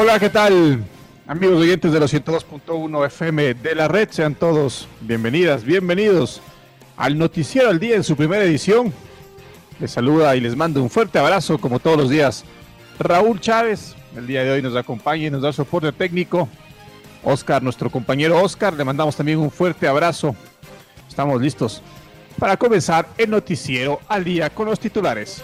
Hola, 0.00 0.20
¿qué 0.20 0.30
tal? 0.30 0.84
Amigos 1.26 1.58
oyentes 1.58 1.90
de 1.90 1.98
los 1.98 2.14
102.1 2.14 3.06
FM 3.06 3.54
de 3.54 3.74
la 3.74 3.88
red, 3.88 4.08
sean 4.08 4.36
todos 4.36 4.86
bienvenidas, 5.00 5.64
bienvenidos 5.64 6.40
al 6.96 7.18
Noticiero 7.18 7.68
al 7.68 7.80
Día 7.80 7.96
en 7.96 8.04
su 8.04 8.14
primera 8.14 8.44
edición. 8.44 8.92
Les 9.80 9.90
saluda 9.90 10.36
y 10.36 10.40
les 10.40 10.54
mando 10.54 10.80
un 10.80 10.88
fuerte 10.88 11.18
abrazo, 11.18 11.58
como 11.58 11.80
todos 11.80 11.96
los 11.96 12.10
días, 12.10 12.44
Raúl 13.00 13.40
Chávez. 13.40 13.96
El 14.14 14.28
día 14.28 14.44
de 14.44 14.52
hoy 14.52 14.62
nos 14.62 14.76
acompaña 14.76 15.26
y 15.26 15.30
nos 15.30 15.42
da 15.42 15.52
soporte 15.52 15.90
técnico. 15.90 16.48
Oscar, 17.24 17.60
nuestro 17.60 17.90
compañero 17.90 18.40
Oscar, 18.40 18.74
le 18.74 18.84
mandamos 18.84 19.16
también 19.16 19.40
un 19.40 19.50
fuerte 19.50 19.88
abrazo. 19.88 20.36
Estamos 21.08 21.42
listos 21.42 21.82
para 22.38 22.56
comenzar 22.56 23.08
el 23.18 23.30
Noticiero 23.30 23.98
al 24.06 24.22
Día 24.22 24.48
con 24.48 24.66
los 24.66 24.78
titulares. 24.78 25.42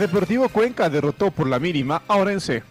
Deportivo 0.00 0.48
Cuenca 0.48 0.88
derrotó 0.88 1.30
por 1.30 1.46
la 1.46 1.58
mínima 1.58 2.00
a 2.08 2.16
Orense. 2.16 2.62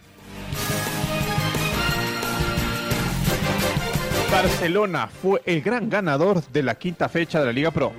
Barcelona 4.32 5.06
fue 5.06 5.40
el 5.46 5.62
gran 5.62 5.88
ganador 5.88 6.44
de 6.48 6.64
la 6.64 6.74
quinta 6.74 7.08
fecha 7.08 7.38
de 7.38 7.46
la 7.46 7.52
Liga 7.52 7.70
Pro. 7.70 7.92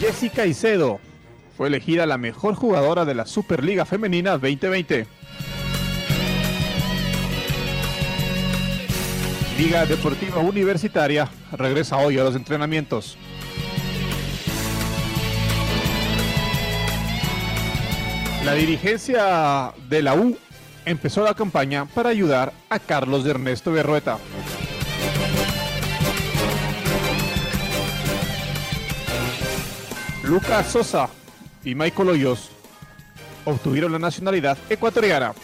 Jessica 0.00 0.46
Icedo 0.46 0.98
fue 1.56 1.68
elegida 1.68 2.04
la 2.04 2.18
mejor 2.18 2.56
jugadora 2.56 3.04
de 3.04 3.14
la 3.14 3.24
Superliga 3.24 3.84
Femenina 3.84 4.32
2020. 4.32 5.06
Liga 9.58 9.86
Deportiva 9.86 10.38
Universitaria 10.38 11.28
regresa 11.52 11.98
hoy 11.98 12.18
a 12.18 12.24
los 12.24 12.34
entrenamientos. 12.34 13.16
La 18.48 18.54
dirigencia 18.54 19.74
de 19.90 20.00
la 20.00 20.14
U 20.14 20.34
empezó 20.86 21.22
la 21.22 21.34
campaña 21.34 21.84
para 21.84 22.08
ayudar 22.08 22.50
a 22.70 22.78
Carlos 22.78 23.26
Ernesto 23.26 23.70
Berrueta. 23.72 24.16
Lucas 30.22 30.66
Sosa 30.68 31.10
y 31.62 31.74
Michael 31.74 32.08
Hoyos 32.08 32.48
obtuvieron 33.44 33.92
la 33.92 33.98
nacionalidad 33.98 34.56
ecuatoriana. 34.70 35.34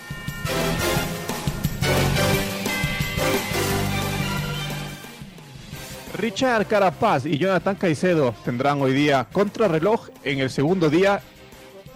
Richard 6.16 6.66
Carapaz 6.66 7.26
y 7.26 7.36
Jonathan 7.36 7.76
Caicedo 7.76 8.34
tendrán 8.46 8.80
hoy 8.80 8.94
día 8.94 9.26
contrarreloj 9.30 10.08
en 10.22 10.38
el 10.38 10.48
segundo 10.48 10.88
día 10.88 11.20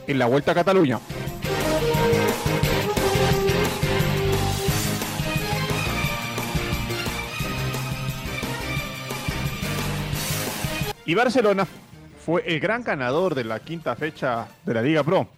en 0.08 0.18
la 0.18 0.26
Vuelta 0.26 0.52
a 0.52 0.54
Cataluña. 0.54 0.98
Y 11.04 11.14
Barcelona 11.14 11.66
fue 12.24 12.42
el 12.46 12.60
gran 12.60 12.82
ganador 12.82 13.34
de 13.34 13.44
la 13.44 13.60
quinta 13.60 13.94
fecha 13.96 14.48
de 14.64 14.74
la 14.74 14.82
Liga 14.82 15.04
Pro. 15.04 15.28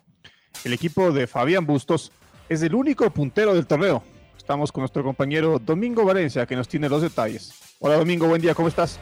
El 0.64 0.72
equipo 0.72 1.12
de 1.12 1.26
Fabián 1.26 1.66
Bustos 1.66 2.10
es 2.48 2.62
el 2.62 2.74
único 2.74 3.08
puntero 3.10 3.54
del 3.54 3.66
torneo. 3.66 4.02
Estamos 4.36 4.72
con 4.72 4.82
nuestro 4.82 5.04
compañero 5.04 5.58
Domingo 5.58 6.04
Valencia 6.04 6.46
que 6.46 6.56
nos 6.56 6.66
tiene 6.66 6.88
los 6.88 7.02
detalles. 7.02 7.52
Hola 7.78 7.96
Domingo, 7.96 8.26
buen 8.26 8.42
día, 8.42 8.54
¿cómo 8.54 8.68
estás? 8.68 8.98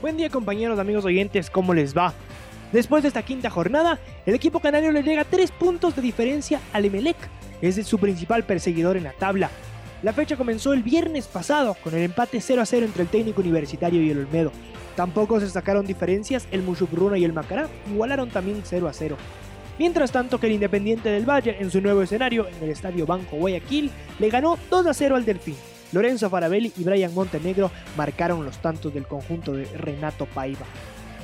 Buen 0.00 0.16
día 0.16 0.30
compañeros, 0.30 0.78
amigos 0.78 1.04
oyentes, 1.04 1.50
¿cómo 1.50 1.74
les 1.74 1.96
va? 1.96 2.14
Después 2.72 3.02
de 3.02 3.08
esta 3.08 3.22
quinta 3.22 3.50
jornada, 3.50 3.98
el 4.24 4.34
equipo 4.34 4.58
canario 4.58 4.92
le 4.92 5.02
llega 5.02 5.24
3 5.24 5.50
puntos 5.52 5.94
de 5.94 6.00
diferencia 6.00 6.58
al 6.72 6.86
Emelec, 6.86 7.16
es 7.60 7.86
su 7.86 7.98
principal 7.98 8.44
perseguidor 8.44 8.96
en 8.96 9.04
la 9.04 9.12
tabla. 9.12 9.50
La 10.02 10.14
fecha 10.14 10.36
comenzó 10.36 10.72
el 10.72 10.82
viernes 10.82 11.26
pasado 11.28 11.76
con 11.84 11.94
el 11.94 12.02
empate 12.02 12.40
0 12.40 12.62
a 12.62 12.66
0 12.66 12.86
entre 12.86 13.02
el 13.02 13.08
técnico 13.08 13.42
universitario 13.42 14.02
y 14.02 14.10
el 14.10 14.20
Olmedo. 14.20 14.52
Tampoco 14.96 15.38
se 15.38 15.48
sacaron 15.48 15.86
diferencias, 15.86 16.48
el 16.50 16.62
Mushukruna 16.62 17.18
y 17.18 17.24
el 17.24 17.32
Macará 17.32 17.68
igualaron 17.90 18.30
también 18.30 18.62
0 18.64 18.88
a 18.88 18.92
0. 18.92 19.16
Mientras 19.78 20.10
tanto 20.10 20.40
que 20.40 20.46
el 20.46 20.54
Independiente 20.54 21.10
del 21.10 21.28
Valle 21.28 21.56
en 21.60 21.70
su 21.70 21.80
nuevo 21.80 22.02
escenario, 22.02 22.48
en 22.48 22.64
el 22.64 22.70
Estadio 22.70 23.06
Banco 23.06 23.36
Guayaquil, 23.36 23.90
le 24.18 24.30
ganó 24.30 24.58
2 24.70 24.86
a 24.86 24.94
0 24.94 25.16
al 25.16 25.24
Delfín. 25.24 25.56
Lorenzo 25.92 26.30
Farabelli 26.30 26.72
y 26.76 26.84
Brian 26.84 27.14
Montenegro 27.14 27.70
marcaron 27.96 28.44
los 28.44 28.58
tantos 28.58 28.92
del 28.94 29.06
conjunto 29.06 29.52
de 29.52 29.64
Renato 29.76 30.26
Paiva. 30.26 30.66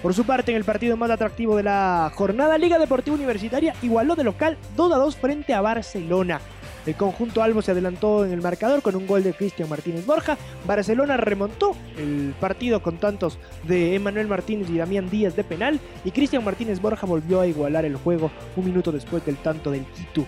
Por 0.03 0.15
su 0.15 0.25
parte, 0.25 0.53
en 0.53 0.57
el 0.57 0.65
partido 0.65 0.97
más 0.97 1.11
atractivo 1.11 1.57
de 1.57 1.65
la 1.65 2.13
jornada, 2.15 2.57
Liga 2.57 2.79
Deportiva 2.79 3.17
Universitaria 3.17 3.75
igualó 3.83 4.15
de 4.15 4.23
local 4.23 4.57
2 4.77 4.93
a 4.93 4.97
2 4.97 5.17
frente 5.17 5.55
a 5.55 5.61
Barcelona. 5.61 6.41
El 6.87 6.95
conjunto 6.95 7.43
Albo 7.43 7.63
se 7.63 7.73
adelantó 7.73 8.25
en 8.25 8.33
el 8.33 8.41
marcador 8.41 8.81
con 8.81 8.95
un 8.95 9.09
gol 9.09 9.25
de 9.25 9.35
Cristian 9.35 9.69
Martínez 9.69 10.07
Borja. 10.07 10.39
Barcelona 10.67 11.17
remontó 11.17 11.73
el 11.99 12.33
partido 12.41 12.81
con 12.81 12.99
tantos 12.99 13.39
de 13.67 13.97
Emanuel 13.97 14.29
Martínez 14.29 14.71
y 14.71 14.79
Damián 14.79 15.11
Díaz 15.11 15.35
de 15.35 15.43
penal. 15.43 15.81
Y 16.05 16.13
Cristian 16.13 16.45
Martínez 16.45 16.81
Borja 16.81 17.05
volvió 17.05 17.41
a 17.41 17.49
igualar 17.49 17.85
el 17.85 17.97
juego 17.97 18.31
un 18.57 18.65
minuto 18.65 18.93
después 18.93 19.27
del 19.27 19.37
tanto 19.37 19.73
del 19.73 19.85
Quito. 19.85 20.25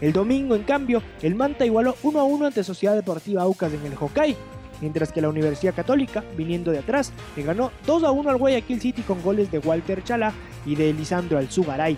El 0.00 0.14
domingo, 0.14 0.56
en 0.56 0.62
cambio, 0.62 1.02
el 1.20 1.34
Manta 1.34 1.66
igualó 1.66 1.94
1 2.02 2.18
a 2.18 2.24
1 2.24 2.46
ante 2.46 2.64
Sociedad 2.64 2.94
Deportiva 2.94 3.42
Aucas 3.42 3.72
en 3.74 3.84
el 3.84 3.92
Hokkaido 4.00 4.59
mientras 4.80 5.12
que 5.12 5.20
la 5.20 5.28
Universidad 5.28 5.74
Católica, 5.74 6.24
viniendo 6.36 6.70
de 6.70 6.78
atrás, 6.78 7.12
le 7.36 7.42
ganó 7.42 7.70
2 7.86 8.04
a 8.04 8.10
1 8.10 8.30
al 8.30 8.36
Guayaquil 8.36 8.80
City 8.80 9.02
con 9.02 9.22
goles 9.22 9.50
de 9.50 9.58
Walter 9.58 10.02
Chala 10.02 10.32
y 10.66 10.74
de 10.74 10.92
Lisandro 10.92 11.38
Alzugaray. 11.38 11.96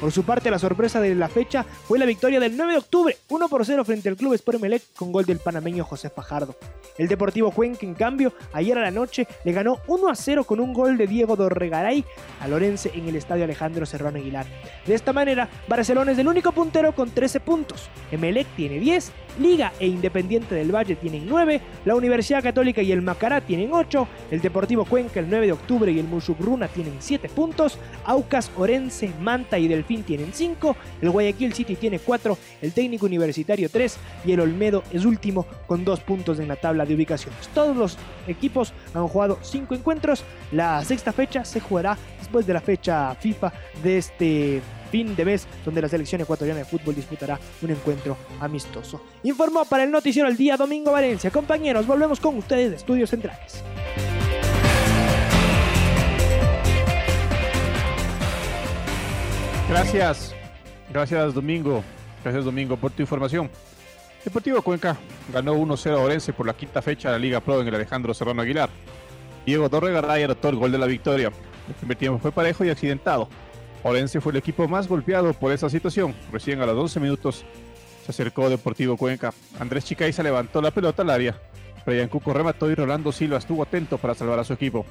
Por 0.00 0.12
su 0.12 0.24
parte, 0.24 0.50
la 0.50 0.58
sorpresa 0.58 1.00
de 1.00 1.14
la 1.14 1.28
fecha 1.28 1.62
fue 1.62 1.98
la 1.98 2.06
victoria 2.06 2.40
del 2.40 2.56
9 2.56 2.72
de 2.72 2.78
octubre, 2.78 3.16
1 3.28 3.48
por 3.48 3.64
0 3.64 3.84
frente 3.84 4.08
al 4.08 4.16
Club 4.16 4.34
Sport 4.34 4.60
Melec 4.60 4.82
con 4.96 5.12
gol 5.12 5.24
del 5.24 5.38
panameño 5.38 5.84
José 5.84 6.10
Fajardo. 6.10 6.56
El 6.98 7.08
Deportivo 7.08 7.50
Cuenca, 7.50 7.86
en 7.86 7.94
cambio, 7.94 8.32
ayer 8.52 8.76
a 8.76 8.82
la 8.82 8.90
noche 8.90 9.26
le 9.44 9.52
ganó 9.52 9.78
1 9.86 10.08
a 10.08 10.14
0 10.14 10.44
con 10.44 10.60
un 10.60 10.72
gol 10.72 10.96
de 10.96 11.06
Diego 11.06 11.36
Dorregaray 11.36 12.04
a 12.40 12.48
Lorense 12.48 12.90
en 12.94 13.08
el 13.08 13.16
estadio 13.16 13.44
Alejandro 13.44 13.86
Serrano 13.86 14.18
Aguilar. 14.18 14.46
De 14.86 14.94
esta 14.94 15.12
manera, 15.12 15.48
Barcelona 15.68 16.12
es 16.12 16.18
el 16.18 16.28
único 16.28 16.52
puntero 16.52 16.94
con 16.94 17.10
13 17.10 17.40
puntos. 17.40 17.88
Emelec 18.10 18.46
tiene 18.56 18.78
10, 18.78 19.12
Liga 19.38 19.72
e 19.80 19.86
Independiente 19.86 20.54
del 20.54 20.74
Valle 20.74 20.96
tienen 20.96 21.26
9, 21.26 21.60
la 21.84 21.94
Universidad 21.96 22.42
Católica 22.42 22.82
y 22.82 22.92
el 22.92 23.02
Macará 23.02 23.40
tienen 23.40 23.72
8, 23.72 24.06
el 24.30 24.40
Deportivo 24.40 24.84
Cuenca 24.84 25.20
el 25.20 25.28
9 25.28 25.46
de 25.46 25.52
octubre 25.52 25.90
y 25.90 25.98
el 25.98 26.06
Mushugruna 26.06 26.68
tienen 26.68 26.96
7 27.00 27.28
puntos, 27.28 27.78
Aucas, 28.04 28.50
Orense, 28.56 29.12
Manta 29.20 29.58
y 29.58 29.66
Delfín 29.84 30.02
tienen 30.02 30.32
5, 30.32 30.76
el 31.02 31.10
Guayaquil 31.10 31.52
City 31.52 31.76
tiene 31.76 31.98
4, 31.98 32.38
el 32.62 32.72
Técnico 32.72 33.06
Universitario 33.06 33.68
3 33.68 33.96
y 34.24 34.32
el 34.32 34.40
Olmedo 34.40 34.82
es 34.90 35.04
último 35.04 35.46
con 35.66 35.84
2 35.84 36.00
puntos 36.00 36.38
en 36.38 36.48
la 36.48 36.56
tabla 36.56 36.86
de 36.86 36.94
ubicaciones. 36.94 37.48
Todos 37.48 37.76
los 37.76 37.98
equipos 38.26 38.72
han 38.94 39.06
jugado 39.08 39.38
5 39.42 39.74
encuentros, 39.74 40.24
la 40.52 40.82
sexta 40.84 41.12
fecha 41.12 41.44
se 41.44 41.60
jugará 41.60 41.98
después 42.18 42.46
de 42.46 42.54
la 42.54 42.60
fecha 42.62 43.14
FIFA 43.14 43.52
de 43.82 43.98
este 43.98 44.62
fin 44.90 45.14
de 45.14 45.24
mes, 45.24 45.46
donde 45.64 45.82
la 45.82 45.88
selección 45.88 46.20
ecuatoriana 46.20 46.60
de 46.60 46.64
fútbol 46.64 46.94
disputará 46.94 47.38
un 47.60 47.70
encuentro 47.70 48.16
amistoso. 48.40 49.02
Informó 49.24 49.64
para 49.64 49.84
el 49.84 49.90
noticiero 49.90 50.28
el 50.28 50.36
día 50.36 50.56
Domingo 50.56 50.92
Valencia. 50.92 51.30
Compañeros, 51.30 51.86
volvemos 51.86 52.20
con 52.20 52.38
ustedes 52.38 52.70
de 52.70 52.76
Estudios 52.76 53.10
Centrales. 53.10 53.62
Gracias, 59.74 60.32
gracias 60.92 61.34
Domingo, 61.34 61.82
gracias 62.22 62.44
Domingo 62.44 62.76
por 62.76 62.92
tu 62.92 63.02
información. 63.02 63.50
Deportivo 64.24 64.62
Cuenca 64.62 64.96
ganó 65.32 65.56
1-0 65.56 65.90
a 65.90 65.98
Orense 65.98 66.32
por 66.32 66.46
la 66.46 66.54
quinta 66.54 66.80
fecha 66.80 67.08
de 67.08 67.14
la 67.14 67.18
Liga 67.18 67.40
Pro 67.40 67.60
en 67.60 67.66
el 67.66 67.74
Alejandro 67.74 68.14
Serrano 68.14 68.42
Aguilar. 68.42 68.70
Diego 69.44 69.68
Torregaray 69.68 70.22
anotó 70.22 70.48
el 70.48 70.54
gol 70.54 70.70
de 70.70 70.78
la 70.78 70.86
victoria. 70.86 71.32
El 71.66 71.74
primer 71.74 71.98
tiempo 71.98 72.20
fue 72.20 72.30
parejo 72.30 72.64
y 72.64 72.70
accidentado. 72.70 73.28
Orense 73.82 74.20
fue 74.20 74.30
el 74.30 74.38
equipo 74.38 74.68
más 74.68 74.86
golpeado 74.86 75.34
por 75.34 75.50
esa 75.50 75.68
situación. 75.68 76.14
Recién 76.30 76.60
a 76.60 76.66
los 76.66 76.76
12 76.76 77.00
minutos 77.00 77.44
se 78.04 78.12
acercó 78.12 78.48
Deportivo 78.48 78.96
Cuenca. 78.96 79.34
Andrés 79.58 79.86
Chicaiza 79.86 80.22
levantó 80.22 80.62
la 80.62 80.70
pelota 80.70 81.02
al 81.02 81.10
área. 81.10 81.36
Brian 81.84 82.08
Cuco 82.08 82.32
remató 82.32 82.70
y 82.70 82.76
Rolando 82.76 83.10
Silva 83.10 83.38
estuvo 83.38 83.64
atento 83.64 83.98
para 83.98 84.14
salvar 84.14 84.38
a 84.38 84.44
su 84.44 84.52
equipo. 84.52 84.86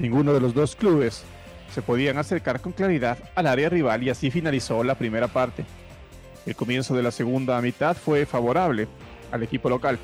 Ninguno 0.00 0.32
de 0.32 0.40
los 0.40 0.52
dos 0.52 0.74
clubes 0.74 1.24
se 1.70 1.82
podían 1.82 2.18
acercar 2.18 2.60
con 2.60 2.72
claridad 2.72 3.18
al 3.34 3.46
área 3.46 3.68
rival 3.68 4.02
y 4.02 4.10
así 4.10 4.30
finalizó 4.30 4.82
la 4.84 4.96
primera 4.96 5.28
parte. 5.28 5.64
El 6.46 6.56
comienzo 6.56 6.94
de 6.94 7.02
la 7.02 7.10
segunda 7.10 7.60
mitad 7.60 7.96
fue 7.96 8.26
favorable 8.26 8.88
al 9.30 9.42
equipo 9.42 9.68
local. 9.68 9.98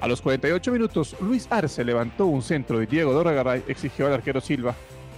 A 0.00 0.08
los 0.08 0.20
48 0.20 0.72
minutos, 0.72 1.16
Luis 1.20 1.46
Arce 1.50 1.84
levantó 1.84 2.26
un 2.26 2.42
centro 2.42 2.82
y 2.82 2.86
Diego 2.86 3.12
Doragaray 3.12 3.64
exigió 3.68 4.06
al 4.06 4.14
arquero 4.14 4.40
Silva, 4.40 4.74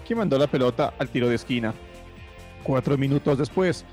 que 0.06 0.14
mandó 0.14 0.38
la 0.38 0.46
pelota 0.46 0.94
al 0.98 1.08
tiro 1.08 1.28
de 1.28 1.34
esquina. 1.34 1.74
Cuatro 2.62 2.96
minutos 2.96 3.38
después, 3.38 3.84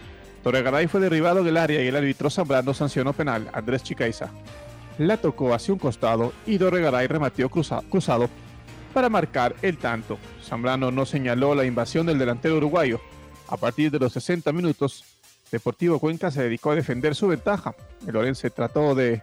Doragaray 0.44 0.88
fue 0.88 1.00
derribado 1.00 1.44
del 1.44 1.58
área 1.58 1.82
y 1.82 1.88
el 1.88 1.96
árbitro 1.96 2.30
Zambrano 2.30 2.74
sancionó 2.74 3.14
penal 3.14 3.50
Andrés 3.54 3.84
Chicaiza. 3.84 4.30
La 4.98 5.18
tocó 5.18 5.54
hacia 5.54 5.74
un 5.74 5.80
costado 5.80 6.34
y 6.46 6.58
Dorregaray 6.58 7.08
remateó 7.08 7.50
cruzado 7.50 8.30
para 8.94 9.10
marcar 9.10 9.56
el 9.62 9.78
tanto. 9.78 10.18
Zambrano 10.44 10.92
no 10.92 11.06
señaló 11.06 11.56
la 11.56 11.66
invasión 11.66 12.06
del 12.06 12.20
delantero 12.20 12.58
uruguayo. 12.58 13.02
A 13.50 13.58
partir 13.58 13.92
de 13.92 14.00
los 14.00 14.14
60 14.14 14.52
minutos, 14.52 15.04
Deportivo 15.52 16.00
Cuenca 16.00 16.32
se 16.32 16.44
dedicó 16.44 16.72
a 16.72 16.76
defender 16.76 17.14
su 17.16 17.28
ventaja. 17.28 17.76
El 18.08 18.16
Orense 18.16 18.50
trató 18.50 18.96
de 18.96 19.22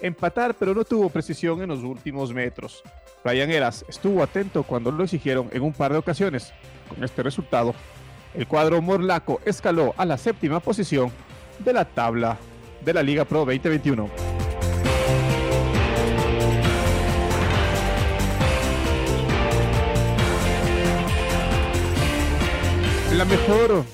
empatar, 0.00 0.54
pero 0.54 0.74
no 0.74 0.84
tuvo 0.84 1.10
precisión 1.10 1.62
en 1.62 1.68
los 1.68 1.82
últimos 1.82 2.32
metros. 2.32 2.82
Brian 3.24 3.50
Eras 3.50 3.84
estuvo 3.88 4.22
atento 4.22 4.62
cuando 4.62 4.90
lo 4.90 5.04
exigieron 5.04 5.48
en 5.52 5.62
un 5.62 5.72
par 5.72 5.92
de 5.92 5.98
ocasiones. 5.98 6.52
Con 6.88 7.04
este 7.04 7.22
resultado, 7.22 7.74
el 8.34 8.46
cuadro 8.46 8.80
morlaco 8.80 9.40
escaló 9.44 9.94
a 9.96 10.04
la 10.04 10.18
séptima 10.18 10.60
posición 10.60 11.12
de 11.58 11.72
la 11.72 11.84
tabla 11.84 12.38
de 12.84 12.94
la 12.94 13.02
Liga 13.02 13.24
Pro 13.24 13.40
2021. 13.40 14.49
Mejor, 23.30 23.84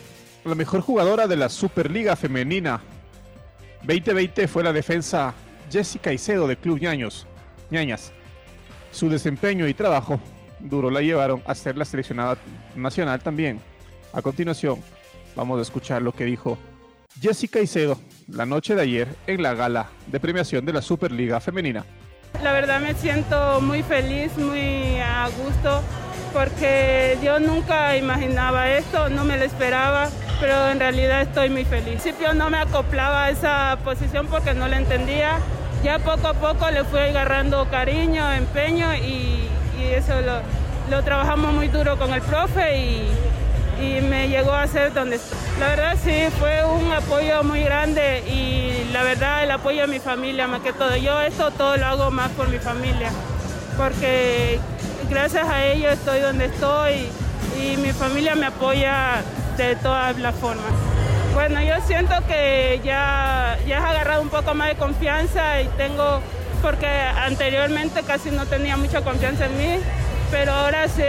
la 0.47 0.55
mejor 0.55 0.81
jugadora 0.81 1.27
de 1.27 1.37
la 1.37 1.51
Superliga 1.51 2.17
Femenina 2.17 2.81
2020 3.83 4.49
fue 4.49 4.65
la 4.65 4.73
defensa 4.73 5.35
Jessica 5.71 6.11
Icedo 6.11 6.47
de 6.49 6.57
Club 6.57 6.81
Ñaños, 6.81 7.27
Ñañas. 7.71 8.13
Su 8.93 9.11
desempeño 9.11 9.69
y 9.69 9.75
trabajo 9.75 10.19
duro 10.59 10.91
la 10.91 11.03
llevaron 11.03 11.43
a 11.47 11.55
ser 11.55 11.77
la 11.77 11.85
seleccionada 11.85 12.39
nacional 12.75 13.21
también. 13.21 13.61
A 14.15 14.23
continuación, 14.23 14.83
vamos 15.35 15.59
a 15.59 15.63
escuchar 15.63 16.01
lo 16.01 16.13
que 16.13 16.25
dijo 16.25 16.57
Jessica 17.21 17.61
Icedo 17.61 18.01
la 18.29 18.47
noche 18.47 18.75
de 18.75 18.83
ayer 18.83 19.09
en 19.27 19.43
la 19.43 19.53
gala 19.53 19.91
de 20.07 20.19
premiación 20.19 20.65
de 20.65 20.73
la 20.73 20.81
Superliga 20.81 21.41
Femenina. 21.41 21.85
La 22.43 22.53
verdad 22.53 22.81
me 22.81 22.95
siento 22.95 23.61
muy 23.61 23.83
feliz, 23.83 24.37
muy 24.39 24.97
a 24.99 25.29
gusto, 25.29 25.83
porque 26.37 27.17
yo 27.23 27.41
nunca 27.41 27.97
imaginaba 27.97 28.69
esto, 28.69 29.09
no 29.09 29.25
me 29.25 29.39
lo 29.39 29.45
esperaba, 29.45 30.11
pero 30.39 30.69
en 30.69 30.79
realidad 30.79 31.23
estoy 31.23 31.49
muy 31.49 31.65
feliz. 31.65 31.87
Al 31.87 32.01
principio 32.03 32.35
no 32.35 32.51
me 32.51 32.59
acoplaba 32.59 33.25
a 33.25 33.31
esa 33.31 33.79
posición 33.83 34.27
porque 34.27 34.53
no 34.53 34.69
la 34.69 34.77
entendía. 34.77 35.39
Ya 35.83 35.99
poco 35.99 36.29
a 36.29 36.35
poco 36.35 36.71
le 36.71 36.85
fui 36.85 37.01
agarrando 37.01 37.67
cariño, 37.71 38.31
empeño 38.33 38.95
y, 38.97 39.49
eso 39.95 40.13
lo, 40.91 41.03
trabajamos 41.03 41.55
muy 41.55 41.69
duro 41.69 41.97
con 41.97 42.13
el 42.13 42.21
profe 42.21 42.77
y, 42.77 43.09
y 43.81 44.01
me 44.03 44.29
llegó 44.29 44.53
a 44.53 44.67
ser 44.67 44.93
donde 44.93 45.17
estoy. 45.17 45.39
La 45.59 45.69
verdad 45.69 45.97
sí, 46.05 46.25
fue 46.39 46.67
un 46.67 46.93
apoyo 46.93 47.45
muy 47.45 47.63
grande 47.63 48.23
y 48.29 48.91
la 48.93 49.05
verdad 49.05 49.43
el 49.43 49.51
apoyo 49.53 49.83
de 49.83 49.87
mi 49.87 50.01
familia 50.01 50.47
más 50.47 50.61
que 50.61 50.75
todo. 50.75 50.97
Yo 50.97 51.19
esto 51.23 51.51
todo 51.53 51.79
lo 51.79 51.87
hago 51.87 52.11
más 52.11 52.31
por 52.33 52.49
mi 52.49 52.59
familia, 52.59 53.11
porque 53.79 54.61
gracias 55.09 55.49
a 55.49 55.65
ellos 55.65 55.93
estoy 55.93 56.21
donde 56.21 56.47
estoy 56.47 57.09
y 57.61 57.77
mi 57.79 57.93
familia 57.93 58.35
me 58.35 58.47
apoya 58.47 59.23
de 59.57 59.77
todas 59.77 60.19
las 60.19 60.35
formas. 60.35 60.73
Bueno, 61.35 61.61
yo 61.61 61.75
siento 61.87 62.15
que 62.27 62.81
ya, 62.83 63.59
ya 63.67 63.79
he 63.79 63.81
agarrado 63.81 64.23
un 64.23 64.29
poco 64.31 64.55
más 64.55 64.69
de 64.69 64.77
confianza 64.77 65.61
y 65.61 65.69
tengo, 65.77 66.21
porque 66.63 66.87
anteriormente 66.87 68.03
casi 68.03 68.31
no 68.31 68.47
tenía 68.47 68.77
mucha 68.77 69.03
confianza 69.03 69.47
en 69.47 69.59
mí, 69.59 69.81
pero 70.31 70.53
ahora 70.53 70.89
sí 70.89 71.03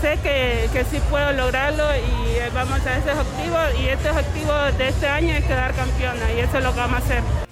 sé, 0.00 0.18
que, 0.22 0.68
que, 0.72 0.84
sí 0.84 1.00
puedo 1.10 1.32
lograrlo 1.32 1.84
y 1.96 2.54
vamos 2.54 2.80
a 2.86 2.98
ese 2.98 3.12
objetivo 3.12 3.56
y 3.80 3.88
este 3.88 4.10
objetivo 4.10 4.52
de 4.76 4.88
este 4.88 5.08
año 5.08 5.34
es 5.34 5.44
quedar 5.44 5.72
campeona 5.74 6.32
y 6.36 6.40
eso 6.40 6.58
es 6.58 6.64
lo 6.64 6.72
que 6.72 6.80
vamos 6.80 7.00
a 7.00 7.04
hacer. 7.04 7.51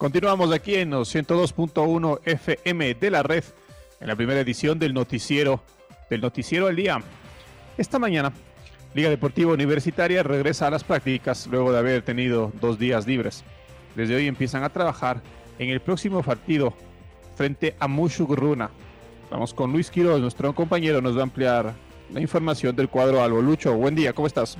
Continuamos 0.00 0.50
aquí 0.50 0.76
en 0.76 0.88
los 0.88 1.14
102.1 1.14 2.20
FM 2.24 2.94
de 2.94 3.10
la 3.10 3.22
red 3.22 3.44
en 4.00 4.08
la 4.08 4.16
primera 4.16 4.40
edición 4.40 4.78
del 4.78 4.94
noticiero 4.94 5.62
del 6.08 6.22
noticiero 6.22 6.68
del 6.68 6.76
día. 6.76 7.02
Esta 7.76 7.98
mañana 7.98 8.32
Liga 8.94 9.10
Deportiva 9.10 9.52
Universitaria 9.52 10.22
regresa 10.22 10.68
a 10.68 10.70
las 10.70 10.84
prácticas 10.84 11.46
luego 11.48 11.70
de 11.70 11.80
haber 11.80 12.00
tenido 12.00 12.50
dos 12.62 12.78
días 12.78 13.06
libres. 13.06 13.44
Desde 13.94 14.14
hoy 14.16 14.26
empiezan 14.26 14.64
a 14.64 14.70
trabajar 14.70 15.20
en 15.58 15.68
el 15.68 15.80
próximo 15.80 16.22
partido 16.22 16.72
frente 17.36 17.76
a 17.78 17.86
Mushuguruna. 17.86 18.70
Vamos 19.30 19.52
con 19.52 19.70
Luis 19.70 19.90
Quiroz, 19.90 20.18
nuestro 20.18 20.54
compañero, 20.54 21.02
nos 21.02 21.14
va 21.14 21.20
a 21.20 21.24
ampliar 21.24 21.74
la 22.10 22.22
información 22.22 22.74
del 22.74 22.88
cuadro 22.88 23.22
Albo. 23.22 23.42
Lucho, 23.42 23.74
buen 23.74 23.94
día, 23.94 24.14
¿cómo 24.14 24.28
estás? 24.28 24.56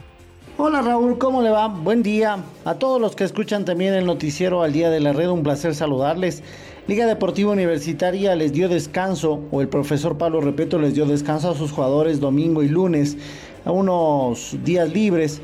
Hola 0.63 0.83
Raúl, 0.83 1.17
¿cómo 1.17 1.41
le 1.41 1.49
va? 1.49 1.69
Buen 1.69 2.03
día. 2.03 2.37
A 2.67 2.75
todos 2.75 3.01
los 3.01 3.17
que 3.17 3.25
escuchan 3.25 3.65
también 3.65 3.95
el 3.95 4.05
noticiero 4.05 4.63
al 4.63 4.75
día 4.75 4.91
de 4.91 5.01
la 5.01 5.15
red, 5.15 5.31
un 5.31 5.43
placer 5.43 5.75
saludarles. 5.75 6.43
Liga 6.87 7.07
Deportiva 7.07 7.51
Universitaria 7.51 8.35
les 8.35 8.53
dio 8.53 8.69
descanso, 8.69 9.41
o 9.51 9.63
el 9.63 9.69
profesor 9.69 10.19
Pablo 10.19 10.43
Repeto 10.43 10.79
les 10.79 10.93
dio 10.93 11.07
descanso 11.07 11.49
a 11.49 11.55
sus 11.55 11.73
jugadores 11.73 12.21
domingo 12.21 12.63
y 12.63 12.69
lunes, 12.69 13.17
a 13.65 13.73
unos 13.73 14.55
días 14.63 14.93
libres 14.93 15.41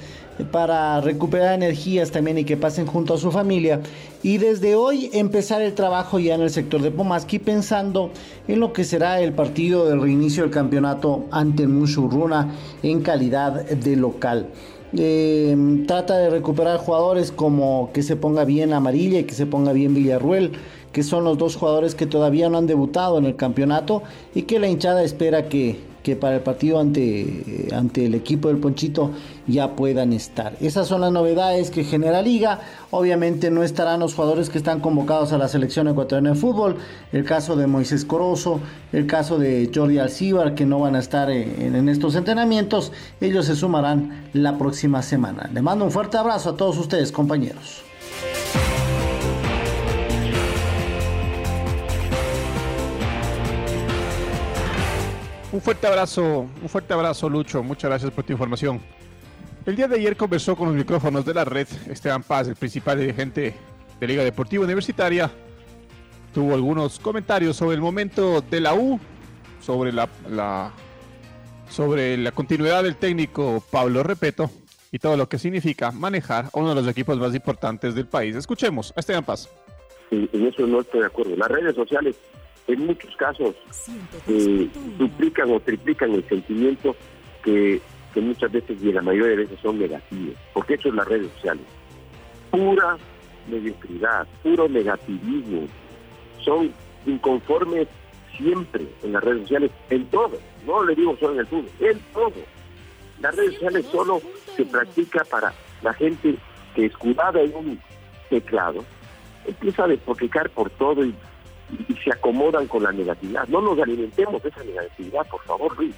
para 0.53 1.01
recuperar 1.01 1.55
energías 1.55 2.11
también 2.11 2.37
y 2.37 2.45
que 2.45 2.59
pasen 2.59 2.85
junto 2.85 3.15
a 3.15 3.19
su 3.19 3.31
familia. 3.31 3.81
Y 4.23 4.37
desde 4.37 4.75
hoy 4.75 5.09
empezar 5.15 5.63
el 5.63 5.73
trabajo 5.73 6.19
ya 6.19 6.35
en 6.35 6.43
el 6.43 6.51
sector 6.51 6.83
de 6.83 6.91
Pomaski 6.91 7.39
pensando 7.39 8.11
en 8.49 8.61
lo 8.61 8.75
que 8.75 8.85
será 8.85 9.19
el 9.23 9.33
partido 9.33 9.89
del 9.89 10.03
reinicio 10.03 10.43
del 10.43 10.53
campeonato 10.53 11.25
ante 11.31 11.67
Mushuruna 11.67 12.55
en 12.83 13.01
calidad 13.01 13.65
de 13.65 13.97
local. 13.97 14.49
Eh, 14.97 15.85
trata 15.87 16.17
de 16.19 16.31
recuperar 16.31 16.79
jugadores 16.79 17.33
como 17.33 17.91
que 17.93 18.03
se 18.03 18.17
ponga 18.17 18.45
bien 18.45 18.73
Amarilla 18.73 19.21
y 19.21 19.25
que 19.25 19.35
se 19.35 19.47
ponga 19.47 19.73
bien 19.73 19.95
Villarruel, 19.95 20.53
que 20.93 21.03
son 21.03 21.25
los 21.25 21.39
dos 21.39 21.57
jugadores 21.57 21.95
que 21.95 22.07
todavía 22.07 22.49
no 22.49 22.59
han 22.59 22.67
debutado 22.67 23.19
en 23.19 23.25
el 23.25 23.37
campeonato 23.37 24.03
y 24.35 24.43
que 24.43 24.59
la 24.59 24.69
hinchada 24.69 25.03
espera 25.03 25.49
que, 25.49 25.81
que 26.07 26.15
para 26.15 26.37
el 26.37 26.43
partido 26.43 26.79
ante, 26.79 27.67
ante 27.75 28.07
el 28.07 28.15
equipo 28.15 28.47
del 28.47 28.59
Ponchito 28.59 29.11
ya 29.49 29.75
puedan 29.75 30.13
estar. 30.13 30.57
Esas 30.61 30.87
son 30.87 31.01
las 31.01 31.11
novedades 31.11 31.73
que 31.73 31.83
genera 31.83 32.23
Liga. 32.23 32.61
Obviamente 32.93 33.51
no 33.51 33.65
estarán 33.65 33.99
los 33.99 34.15
jugadores 34.15 34.49
que 34.49 34.57
están 34.57 34.79
convocados 34.79 35.33
a 35.33 35.39
la 35.39 35.49
selección 35.49 35.89
ecuatoriana 35.89 36.31
de 36.31 36.37
fútbol. 36.37 36.77
El 37.11 37.25
caso 37.25 37.57
de 37.57 37.67
Moisés 37.67 38.05
Corozo, 38.05 38.61
el 38.93 39.09
caso 39.09 39.37
de 39.37 39.69
Jordi 39.75 39.99
Alcíbar, 39.99 40.55
que 40.55 40.65
no 40.65 40.79
van 40.79 40.95
a 40.95 41.01
estar 41.01 41.29
en, 41.29 41.75
en 41.75 41.89
estos 41.89 42.15
entrenamientos. 42.15 42.93
Ellos 43.21 43.47
se 43.47 43.57
sumarán 43.57 44.29
la 44.33 44.57
próxima 44.59 45.03
semana. 45.03 45.51
Le 45.53 45.61
mando 45.61 45.85
un 45.85 45.91
fuerte 45.91 46.19
abrazo 46.19 46.51
a 46.51 46.57
todos 46.57 46.79
ustedes, 46.79 47.11
compañeros. 47.11 47.86
Un 55.53 55.61
fuerte 55.61 55.87
abrazo, 55.87 56.49
un 56.61 56.69
fuerte 56.69 56.93
abrazo 56.93 57.29
Lucho, 57.29 57.63
muchas 57.63 57.89
gracias 57.89 58.11
por 58.11 58.25
tu 58.25 58.33
información. 58.33 58.81
El 59.65 59.77
día 59.77 59.87
de 59.87 59.97
ayer 59.97 60.17
conversó 60.17 60.57
con 60.57 60.69
los 60.69 60.77
micrófonos 60.77 61.25
de 61.25 61.35
la 61.35 61.45
red 61.45 61.69
Esteban 61.89 62.23
Paz, 62.23 62.49
el 62.49 62.57
principal 62.57 62.99
dirigente 62.99 63.55
de 64.01 64.07
Liga 64.07 64.25
Deportiva 64.25 64.65
Universitaria. 64.65 65.31
Tuvo 66.35 66.55
algunos 66.55 66.99
comentarios 66.99 67.57
sobre 67.57 67.77
el 67.77 67.81
momento 67.81 68.41
de 68.41 68.61
la 68.61 68.75
U, 68.75 68.99
sobre 69.61 69.93
la, 69.93 70.09
la 70.29 70.73
sobre 71.69 72.17
la 72.17 72.33
continuidad 72.33 72.83
del 72.83 72.97
técnico 72.97 73.63
Pablo 73.71 74.03
Repeto 74.03 74.51
y 74.93 74.99
todo 74.99 75.17
lo 75.17 75.29
que 75.29 75.39
significa 75.39 75.91
manejar 75.93 76.47
uno 76.53 76.71
de 76.71 76.75
los 76.75 76.89
equipos 76.89 77.19
más 77.19 77.35
importantes 77.35 77.95
del 77.95 78.07
país. 78.07 78.37
Escuchemos 78.37 78.93
a 78.97 79.01
Esteban 79.01 79.25
Paz. 79.25 79.49
en 80.11 80.47
eso 80.47 80.67
no 80.67 80.81
estoy 80.81 81.01
de 81.01 81.07
acuerdo. 81.07 81.37
Las 81.37 81.49
redes 81.49 81.75
sociales 81.75 82.17
en 82.69 82.87
muchos 82.87 83.15
casos 83.17 83.55
eh, 84.29 84.69
duplican 84.99 85.51
o 85.53 85.61
triplican 85.61 86.13
el 86.13 86.29
sentimiento 86.29 86.97
que, 87.43 87.81
que 88.13 88.21
muchas 88.21 88.51
veces 88.51 88.83
y 88.83 88.93
la 88.93 89.03
mayoría 89.03 89.31
de 89.31 89.37
veces 89.37 89.59
son 89.61 89.79
negativos, 89.79 90.35
porque 90.53 90.75
eso 90.75 90.89
es 90.89 90.95
las 90.95 91.07
redes 91.07 91.31
sociales. 91.33 91.65
Pura 92.51 92.97
mediocridad, 93.49 94.27
puro 94.43 94.69
negativismo. 94.69 95.67
Son 96.45 96.73
inconformes 97.07 97.89
siempre 98.37 98.87
en 99.03 99.13
las 99.13 99.23
redes 99.23 99.43
sociales, 99.43 99.71
en 99.91 100.07
todo. 100.07 100.39
No 100.67 100.85
le 100.85 100.95
digo 100.95 101.17
solo 101.19 101.35
en 101.35 101.41
el 101.41 101.47
fútbol, 101.47 101.71
en 101.81 102.01
todo. 102.13 102.33
Las 103.21 103.35
redes 103.37 103.55
sociales 103.55 103.87
solo 103.87 104.21
se 104.57 104.65
practica 104.65 105.25
para 105.25 105.53
la 105.83 105.95
gente 105.95 106.37
que 106.75 106.87
escudada 106.87 107.41
en 107.41 107.55
un 107.55 107.81
teclado 108.29 108.85
empieza 109.47 109.85
a 109.85 109.89
despotricar 109.89 110.51
por 110.51 110.71
todo 110.71 111.05
y, 111.05 111.15
y, 111.71 111.95
se 111.95 112.13
acomodan 112.13 112.67
con 112.69 112.83
la 112.83 112.93
negatividad. 112.93 113.49
No 113.49 113.61
nos 113.61 113.79
alimentemos 113.79 114.43
de 114.43 114.49
esa 114.49 114.63
negatividad, 114.63 115.27
por 115.29 115.43
favor, 115.43 115.77
Luis. 115.77 115.95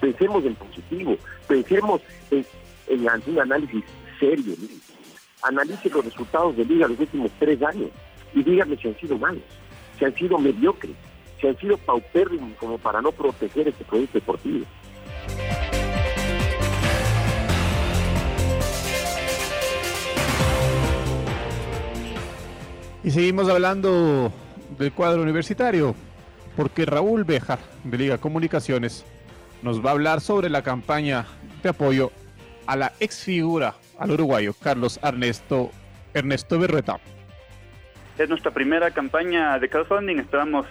Pensemos 0.00 0.44
en 0.44 0.54
positivo, 0.54 1.16
pensemos 1.48 2.00
en, 2.30 2.46
en 2.86 3.08
algún 3.08 3.40
análisis 3.40 3.84
serio, 4.20 4.54
Luis. 4.58 4.92
Analice 5.42 5.90
los 5.90 6.04
resultados 6.04 6.56
de 6.56 6.64
Liga 6.64 6.88
los 6.88 6.98
últimos 7.00 7.30
tres 7.38 7.60
años 7.62 7.90
y 8.34 8.42
dígame 8.42 8.76
si 8.76 8.88
han 8.88 8.96
sido 8.98 9.18
malos, 9.18 9.42
si 9.98 10.04
han 10.04 10.14
sido 10.14 10.38
mediocres, 10.38 10.94
si 11.40 11.46
han 11.46 11.56
sido 11.58 11.76
paupérrimos 11.78 12.52
como 12.58 12.78
para 12.78 13.00
no 13.00 13.12
proteger 13.12 13.68
este 13.68 13.84
proyecto 13.84 14.18
deportivo. 14.18 14.64
Y 23.04 23.10
seguimos 23.10 23.48
hablando 23.48 24.32
del 24.78 24.92
cuadro 24.92 25.22
universitario, 25.22 25.94
porque 26.56 26.86
Raúl 26.86 27.24
Bejar, 27.24 27.58
de 27.84 27.98
Liga 27.98 28.18
Comunicaciones, 28.18 29.04
nos 29.62 29.84
va 29.84 29.90
a 29.90 29.92
hablar 29.92 30.20
sobre 30.20 30.50
la 30.50 30.62
campaña 30.62 31.26
de 31.62 31.68
apoyo 31.70 32.12
a 32.66 32.76
la 32.76 32.92
ex 33.00 33.24
figura, 33.24 33.74
al 33.98 34.12
uruguayo 34.12 34.54
Carlos 34.62 35.00
Ernesto, 35.02 35.70
Ernesto 36.14 36.58
Berrueta. 36.58 36.98
Es 38.18 38.28
nuestra 38.28 38.50
primera 38.50 38.90
campaña 38.90 39.58
de 39.58 39.68
crowdfunding. 39.68 40.18
Esperamos 40.18 40.66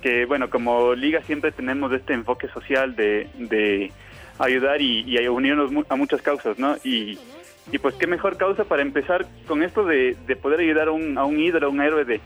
que, 0.00 0.24
bueno, 0.24 0.50
como 0.50 0.94
liga 0.94 1.20
siempre 1.22 1.52
tenemos 1.52 1.92
este 1.92 2.14
enfoque 2.14 2.48
social 2.48 2.96
de, 2.96 3.92
ayudar 4.38 4.80
y, 4.80 5.16
unirnos 5.28 5.70
a 5.88 5.96
muchas 5.96 6.22
causas, 6.22 6.58
¿no? 6.58 6.76
Y, 6.84 7.18
y, 7.70 7.78
pues 7.78 7.94
qué 7.94 8.06
mejor 8.06 8.36
causa 8.36 8.64
para 8.64 8.82
empezar 8.82 9.26
con 9.46 9.62
esto 9.62 9.84
de, 9.84 10.16
de 10.26 10.36
poder 10.36 10.60
ayudar 10.60 10.88
a 10.88 10.92
un, 10.92 11.18
a 11.18 11.24
un 11.24 11.38
ídolo, 11.38 11.66
a 11.66 11.70
un 11.70 11.80
héroe 11.80 12.04
de, 12.04 12.20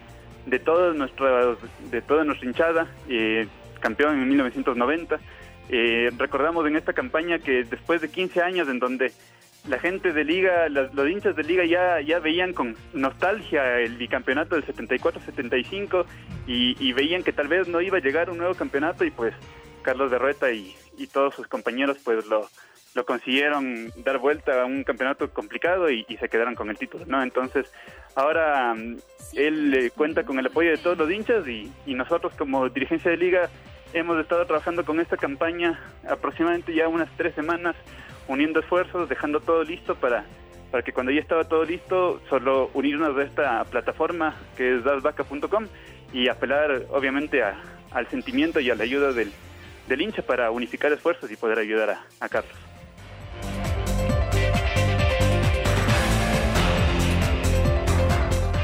de, 0.46 0.58
toda, 0.58 0.92
nuestra, 0.94 1.56
de 1.90 2.02
toda 2.02 2.24
nuestra 2.24 2.48
hinchada, 2.48 2.86
eh, 3.08 3.46
campeón 3.80 4.20
en 4.20 4.28
1990. 4.28 5.18
Eh, 5.68 6.10
recordamos 6.16 6.66
en 6.66 6.76
esta 6.76 6.92
campaña 6.92 7.38
que 7.38 7.64
después 7.64 8.00
de 8.00 8.08
15 8.08 8.40
años 8.40 8.68
en 8.68 8.78
donde 8.78 9.12
la 9.68 9.78
gente 9.80 10.12
de 10.12 10.24
liga, 10.24 10.68
los, 10.68 10.94
los, 10.94 11.10
hinchas 11.10 11.34
de 11.34 11.42
liga 11.42 11.64
ya, 11.64 12.00
ya 12.00 12.20
veían 12.20 12.52
con 12.52 12.76
nostalgia 12.92 13.80
el 13.80 13.96
bicampeonato 13.96 14.54
del 14.54 14.64
74-75 14.64 16.04
y, 16.46 16.76
y, 16.78 16.92
veían 16.92 17.24
que 17.24 17.32
tal 17.32 17.48
vez 17.48 17.66
no 17.66 17.80
iba 17.80 17.98
a 17.98 18.00
llegar 18.00 18.30
un 18.30 18.38
nuevo 18.38 18.54
campeonato 18.54 19.04
y 19.04 19.10
pues 19.10 19.34
Carlos 19.82 20.10
Berrueta 20.10 20.52
y, 20.52 20.76
y 20.96 21.08
todos 21.08 21.34
sus 21.34 21.48
compañeros 21.48 21.98
pues 22.04 22.24
lo, 22.26 22.48
lo 22.96 23.04
consiguieron 23.04 23.92
dar 23.96 24.18
vuelta 24.18 24.62
a 24.62 24.64
un 24.64 24.82
campeonato 24.82 25.30
complicado 25.30 25.90
y, 25.90 26.04
se 26.18 26.30
quedaron 26.30 26.54
con 26.54 26.70
el 26.70 26.78
título, 26.78 27.04
¿no? 27.06 27.22
Entonces 27.22 27.70
ahora 28.14 28.72
um, 28.72 28.96
él 29.34 29.74
eh, 29.74 29.90
cuenta 29.90 30.24
con 30.24 30.38
el 30.38 30.46
apoyo 30.46 30.70
de 30.70 30.78
todos 30.78 30.96
los 30.96 31.10
hinchas 31.10 31.46
y, 31.46 31.70
y 31.84 31.94
nosotros 31.94 32.32
como 32.38 32.66
dirigencia 32.70 33.10
de 33.10 33.18
liga 33.18 33.50
hemos 33.92 34.18
estado 34.18 34.46
trabajando 34.46 34.82
con 34.84 34.98
esta 34.98 35.18
campaña 35.18 35.78
aproximadamente 36.08 36.74
ya 36.74 36.88
unas 36.88 37.10
tres 37.18 37.34
semanas 37.34 37.76
uniendo 38.28 38.60
esfuerzos, 38.60 39.10
dejando 39.10 39.40
todo 39.40 39.62
listo 39.62 39.94
para, 39.94 40.24
para 40.70 40.82
que 40.82 40.92
cuando 40.92 41.12
ya 41.12 41.20
estaba 41.20 41.44
todo 41.44 41.64
listo, 41.64 42.22
solo 42.30 42.70
unirnos 42.72 43.14
a 43.18 43.22
esta 43.24 43.64
plataforma 43.64 44.34
que 44.56 44.76
es 44.76 44.84
dasvaca.com 44.84 45.66
y 46.14 46.28
apelar 46.28 46.86
obviamente 46.90 47.42
a, 47.42 47.60
al 47.90 48.08
sentimiento 48.08 48.58
y 48.58 48.70
a 48.70 48.74
la 48.74 48.84
ayuda 48.84 49.12
del, 49.12 49.30
del 49.86 50.00
hincha 50.00 50.22
para 50.22 50.50
unificar 50.50 50.90
esfuerzos 50.92 51.30
y 51.30 51.36
poder 51.36 51.58
ayudar 51.58 51.98
a 52.20 52.28
Carlos. 52.30 52.56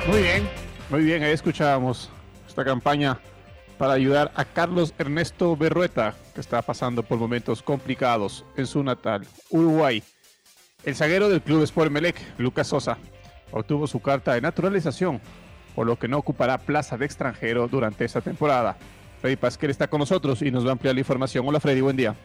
Muy 0.09 0.21
bien, 0.21 0.49
muy 0.91 1.05
bien, 1.05 1.23
ahí 1.23 1.31
escuchábamos 1.31 2.11
esta 2.49 2.65
campaña 2.65 3.21
para 3.79 3.93
ayudar 3.93 4.33
a 4.35 4.45
Carlos 4.45 4.93
Ernesto 4.99 5.57
Berrueta, 5.57 6.17
que 6.35 6.41
está 6.41 6.61
pasando 6.61 7.05
por 7.05 7.19
momentos 7.19 7.63
complicados 7.63 8.45
en 8.57 8.67
su 8.67 8.83
natal 8.83 9.25
Uruguay. 9.51 10.03
El 10.85 10.97
zaguero 10.97 11.29
del 11.29 11.41
club 11.41 11.63
Sport 11.63 11.93
Melec, 11.93 12.17
Lucas 12.37 12.67
Sosa, 12.67 12.99
obtuvo 13.53 13.87
su 13.87 14.01
carta 14.01 14.35
de 14.35 14.41
naturalización, 14.41 15.21
por 15.77 15.87
lo 15.87 15.97
que 15.97 16.09
no 16.09 16.19
ocupará 16.19 16.59
plaza 16.59 16.99
de 16.99 17.07
extranjero 17.07 17.69
durante 17.69 18.05
esta 18.05 18.21
temporada. 18.21 18.77
Freddy 19.21 19.37
Pasquel 19.37 19.71
está 19.71 19.87
con 19.87 20.01
nosotros 20.01 20.43
y 20.43 20.51
nos 20.51 20.65
va 20.65 20.71
a 20.71 20.73
ampliar 20.73 20.97
la 20.97 21.01
información. 21.01 21.47
Hola 21.47 21.61
Freddy, 21.61 21.81
buen 21.81 21.97
día. 21.97 22.17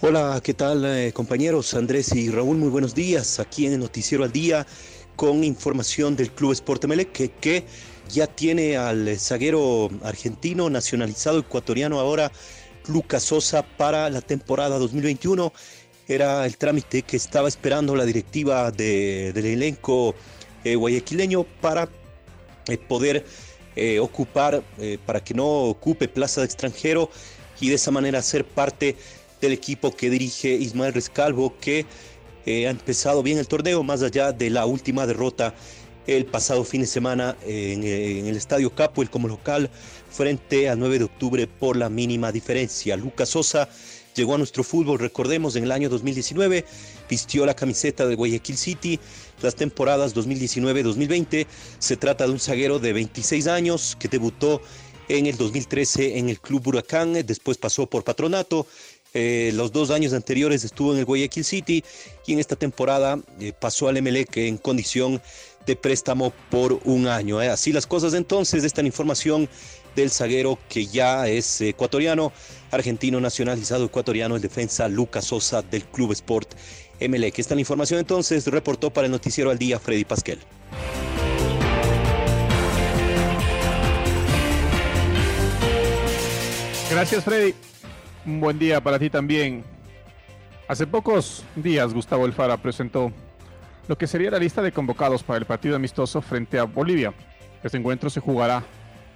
Hola, 0.00 0.40
¿qué 0.44 0.54
tal 0.54 0.84
eh, 0.84 1.10
compañeros? 1.12 1.74
Andrés 1.74 2.14
y 2.14 2.30
Raúl, 2.30 2.58
muy 2.58 2.68
buenos 2.68 2.94
días. 2.94 3.40
Aquí 3.40 3.66
en 3.66 3.72
el 3.72 3.80
Noticiero 3.80 4.22
al 4.22 4.30
Día 4.30 4.64
con 5.16 5.42
información 5.42 6.14
del 6.14 6.30
Club 6.30 6.52
Sport 6.52 6.84
Melec 6.84 7.10
que, 7.10 7.30
que 7.30 7.64
ya 8.08 8.26
tiene 8.26 8.76
al 8.76 9.18
zaguero 9.18 9.90
argentino 10.02 10.70
nacionalizado 10.70 11.40
ecuatoriano 11.40 11.98
ahora 11.98 12.30
Lucas 12.86 13.24
Sosa 13.24 13.62
para 13.62 14.08
la 14.10 14.20
temporada 14.20 14.78
2021. 14.78 15.52
Era 16.08 16.46
el 16.46 16.56
trámite 16.56 17.02
que 17.02 17.16
estaba 17.16 17.48
esperando 17.48 17.96
la 17.96 18.04
directiva 18.04 18.70
de, 18.70 19.32
del 19.32 19.46
elenco 19.46 20.14
eh, 20.62 20.76
guayaquileño 20.76 21.44
para 21.60 21.88
eh, 22.68 22.78
poder 22.78 23.24
eh, 23.74 23.98
ocupar, 23.98 24.62
para 25.04 25.22
que 25.22 25.34
no 25.34 25.46
ocupe 25.46 26.08
plaza 26.08 26.40
de 26.40 26.46
extranjero 26.46 27.10
y 27.60 27.68
de 27.68 27.74
esa 27.74 27.90
manera 27.90 28.22
ser 28.22 28.44
parte 28.44 28.96
del 29.40 29.52
equipo 29.52 29.94
que 29.94 30.10
dirige 30.10 30.48
Ismael 30.48 30.94
Rescalvo, 30.94 31.54
que 31.60 31.84
ha 32.46 32.70
empezado 32.70 33.22
bien 33.22 33.38
el 33.38 33.48
torneo, 33.48 33.82
más 33.82 34.02
allá 34.02 34.32
de 34.32 34.50
la 34.50 34.66
última 34.66 35.06
derrota 35.06 35.54
el 36.06 36.24
pasado 36.26 36.64
fin 36.64 36.82
de 36.82 36.86
semana 36.86 37.36
en, 37.44 37.82
en, 37.82 38.26
el 38.26 38.36
Estadio 38.36 38.74
Capuel 38.74 39.10
como 39.10 39.26
local 39.26 39.68
frente 40.08 40.68
al 40.68 40.78
9 40.78 40.98
de 40.98 41.04
octubre 41.04 41.46
por 41.46 41.76
la 41.76 41.88
mínima 41.88 42.30
diferencia. 42.30 42.96
Lucas 42.96 43.30
Sosa 43.30 43.68
llegó 44.14 44.34
a 44.34 44.38
nuestro 44.38 44.64
fútbol, 44.64 44.98
recordemos, 44.98 45.56
en 45.56 45.64
el 45.64 45.72
año 45.72 45.88
2019, 45.88 46.64
vistió 47.08 47.44
la 47.44 47.54
camiseta 47.54 48.06
de 48.06 48.14
Guayaquil 48.14 48.56
City 48.56 49.00
las 49.42 49.54
temporadas 49.54 50.14
2019-2020. 50.14 51.46
Se 51.78 51.96
trata 51.96 52.26
de 52.26 52.32
un 52.32 52.40
zaguero 52.40 52.78
de 52.78 52.92
26 52.92 53.46
años 53.46 53.96
que 53.98 54.08
debutó 54.08 54.62
en 55.08 55.26
el 55.26 55.36
2013 55.36 56.18
en 56.18 56.28
el 56.28 56.40
Club 56.40 56.66
Huracán, 56.66 57.12
después 57.12 57.58
pasó 57.58 57.86
por 57.86 58.02
Patronato, 58.02 58.66
eh, 59.18 59.50
los 59.54 59.72
dos 59.72 59.90
años 59.90 60.12
anteriores 60.12 60.62
estuvo 60.62 60.92
en 60.92 60.98
el 60.98 61.06
Guayaquil 61.06 61.42
City 61.42 61.82
y 62.26 62.34
en 62.34 62.38
esta 62.38 62.54
temporada 62.54 63.18
eh, 63.40 63.54
pasó 63.58 63.88
al 63.88 64.02
MLEC 64.02 64.36
en 64.36 64.58
condición 64.58 65.22
de 65.64 65.74
préstamo 65.74 66.34
por 66.50 66.80
un 66.84 67.08
año. 67.08 67.40
¿eh? 67.40 67.48
Así 67.48 67.72
las 67.72 67.86
cosas 67.86 68.12
entonces, 68.12 68.62
esta 68.62 68.82
información 68.82 69.48
del 69.94 70.10
zaguero 70.10 70.58
que 70.68 70.86
ya 70.86 71.26
es 71.28 71.62
ecuatoriano, 71.62 72.30
argentino 72.70 73.18
nacionalizado 73.18 73.86
ecuatoriano, 73.86 74.36
el 74.36 74.42
defensa 74.42 74.86
Lucas 74.86 75.24
Sosa 75.24 75.62
del 75.62 75.86
Club 75.86 76.12
Sport 76.12 76.52
MLEC. 77.00 77.38
Esta 77.38 77.54
es 77.54 77.56
la 77.56 77.60
información 77.60 78.00
entonces, 78.00 78.46
reportó 78.48 78.92
para 78.92 79.06
el 79.06 79.12
Noticiero 79.12 79.50
al 79.50 79.56
Día 79.56 79.80
Freddy 79.80 80.04
Pasquel. 80.04 80.40
Gracias 86.90 87.24
Freddy. 87.24 87.54
Un 88.26 88.40
buen 88.40 88.58
día 88.58 88.80
para 88.80 88.98
ti 88.98 89.08
también. 89.08 89.62
Hace 90.66 90.84
pocos 90.84 91.44
días 91.54 91.94
Gustavo 91.94 92.26
Elfara 92.26 92.56
presentó 92.56 93.12
lo 93.86 93.96
que 93.96 94.08
sería 94.08 94.32
la 94.32 94.40
lista 94.40 94.62
de 94.62 94.72
convocados 94.72 95.22
para 95.22 95.38
el 95.38 95.44
partido 95.44 95.76
amistoso 95.76 96.20
frente 96.20 96.58
a 96.58 96.64
Bolivia. 96.64 97.14
Este 97.62 97.78
encuentro 97.78 98.10
se 98.10 98.18
jugará 98.18 98.64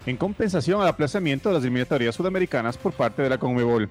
en 0.07 0.17
compensación 0.17 0.81
al 0.81 0.87
aplazamiento 0.87 1.49
de 1.49 1.57
las 1.57 1.65
eliminatorias 1.65 2.15
sudamericanas 2.15 2.79
por 2.79 2.93
parte 2.93 3.23
de 3.23 3.31
la 3.31 3.39
Conmebol. 3.39 3.91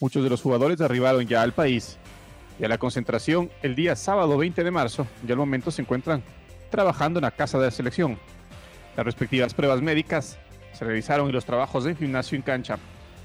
Muchos 0.00 0.24
de 0.24 0.30
los 0.30 0.42
jugadores 0.42 0.80
arribaron 0.80 1.28
ya 1.28 1.42
al 1.42 1.52
país 1.52 1.96
y 2.58 2.64
a 2.64 2.68
la 2.68 2.78
concentración 2.78 3.52
el 3.62 3.76
día 3.76 3.94
sábado 3.94 4.36
20 4.36 4.64
de 4.64 4.70
marzo 4.72 5.06
y 5.24 5.30
al 5.30 5.38
momento 5.38 5.70
se 5.70 5.82
encuentran 5.82 6.24
trabajando 6.70 7.20
en 7.20 7.22
la 7.22 7.30
casa 7.30 7.56
de 7.58 7.66
la 7.66 7.70
selección. 7.70 8.18
Las 8.96 9.06
respectivas 9.06 9.54
pruebas 9.54 9.80
médicas 9.80 10.38
se 10.72 10.84
realizaron 10.84 11.28
y 11.28 11.32
los 11.32 11.44
trabajos 11.44 11.84
de 11.84 11.94
gimnasio 11.94 12.34
en 12.34 12.42
cancha 12.42 12.78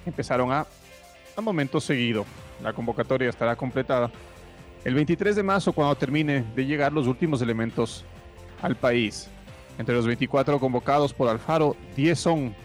empezaron 0.05 0.51
a, 0.51 0.67
a 1.35 1.41
momento 1.41 1.79
seguido. 1.81 2.25
La 2.61 2.73
convocatoria 2.73 3.29
estará 3.29 3.55
completada 3.55 4.11
el 4.83 4.93
23 4.93 5.35
de 5.35 5.43
marzo 5.43 5.73
cuando 5.73 5.95
termine 5.95 6.45
de 6.55 6.65
llegar 6.65 6.93
los 6.93 7.07
últimos 7.07 7.41
elementos 7.41 8.05
al 8.61 8.75
país. 8.75 9.27
Entre 9.77 9.95
los 9.95 10.05
24 10.05 10.59
convocados 10.59 11.13
por 11.13 11.27
Alfaro, 11.27 11.75
10 11.95 12.19
son 12.19 12.55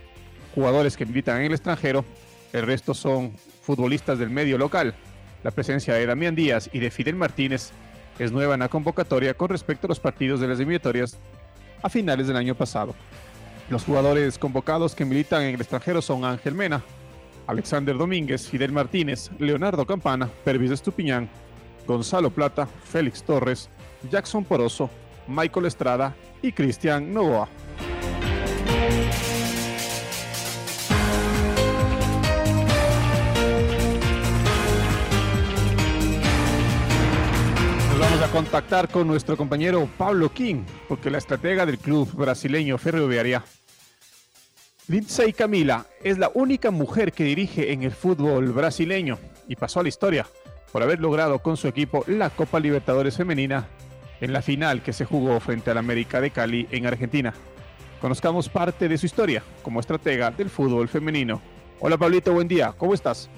jugadores 0.54 0.96
que 0.96 1.06
militan 1.06 1.38
en 1.38 1.46
el 1.46 1.52
extranjero, 1.52 2.04
el 2.52 2.66
resto 2.66 2.94
son 2.94 3.34
futbolistas 3.62 4.18
del 4.18 4.30
medio 4.30 4.58
local. 4.58 4.94
La 5.42 5.50
presencia 5.50 5.94
de 5.94 6.06
Damián 6.06 6.34
Díaz 6.34 6.68
y 6.72 6.78
de 6.78 6.90
Fidel 6.90 7.16
Martínez 7.16 7.70
es 8.18 8.32
nueva 8.32 8.54
en 8.54 8.60
la 8.60 8.68
convocatoria 8.68 9.34
con 9.34 9.48
respecto 9.48 9.86
a 9.86 9.88
los 9.88 10.00
partidos 10.00 10.40
de 10.40 10.48
las 10.48 10.58
eliminatorias 10.58 11.16
a 11.82 11.88
finales 11.88 12.26
del 12.26 12.36
año 12.36 12.54
pasado. 12.54 12.94
Los 13.70 13.84
jugadores 13.84 14.36
convocados 14.36 14.94
que 14.94 15.04
militan 15.04 15.42
en 15.42 15.54
el 15.54 15.60
extranjero 15.60 16.02
son 16.02 16.24
Ángel 16.24 16.54
Mena, 16.54 16.82
Alexander 17.50 17.98
Domínguez, 17.98 18.46
Fidel 18.48 18.70
Martínez, 18.70 19.28
Leonardo 19.40 19.84
Campana, 19.84 20.30
Pervis 20.44 20.70
Estupiñán, 20.70 21.28
Gonzalo 21.84 22.30
Plata, 22.30 22.66
Félix 22.84 23.24
Torres, 23.24 23.68
Jackson 24.08 24.44
Poroso, 24.44 24.88
Michael 25.26 25.66
Estrada 25.66 26.14
y 26.42 26.52
Cristian 26.52 27.12
Novoa. 27.12 27.48
Vamos 37.98 38.22
a 38.22 38.28
contactar 38.30 38.88
con 38.88 39.08
nuestro 39.08 39.36
compañero 39.36 39.88
Pablo 39.98 40.32
King, 40.32 40.62
porque 40.88 41.10
la 41.10 41.18
estratega 41.18 41.66
del 41.66 41.78
club 41.78 42.12
brasileño 42.12 42.78
Ferroviaria, 42.78 43.42
Lindsay 44.90 45.32
Camila, 45.32 45.86
es 46.02 46.18
la 46.18 46.32
única 46.34 46.72
mujer 46.72 47.12
que 47.12 47.22
dirige 47.22 47.72
en 47.72 47.84
el 47.84 47.92
fútbol 47.92 48.50
brasileño 48.50 49.20
y 49.46 49.54
pasó 49.54 49.78
a 49.78 49.82
la 49.84 49.88
historia 49.88 50.26
por 50.72 50.82
haber 50.82 50.98
logrado 50.98 51.38
con 51.38 51.56
su 51.56 51.68
equipo 51.68 52.02
la 52.08 52.28
Copa 52.28 52.58
Libertadores 52.58 53.16
Femenina 53.16 53.68
en 54.20 54.32
la 54.32 54.42
final 54.42 54.82
que 54.82 54.92
se 54.92 55.04
jugó 55.04 55.38
frente 55.38 55.70
al 55.70 55.78
América 55.78 56.20
de 56.20 56.32
Cali 56.32 56.66
en 56.72 56.86
Argentina. 56.86 57.32
Conozcamos 58.00 58.48
parte 58.48 58.88
de 58.88 58.98
su 58.98 59.06
historia 59.06 59.44
como 59.62 59.78
estratega 59.78 60.32
del 60.32 60.50
fútbol 60.50 60.88
femenino. 60.88 61.40
Hola 61.78 61.96
Pablito, 61.96 62.32
buen 62.32 62.48
día, 62.48 62.74
¿cómo 62.76 62.92
estás? 62.92 63.30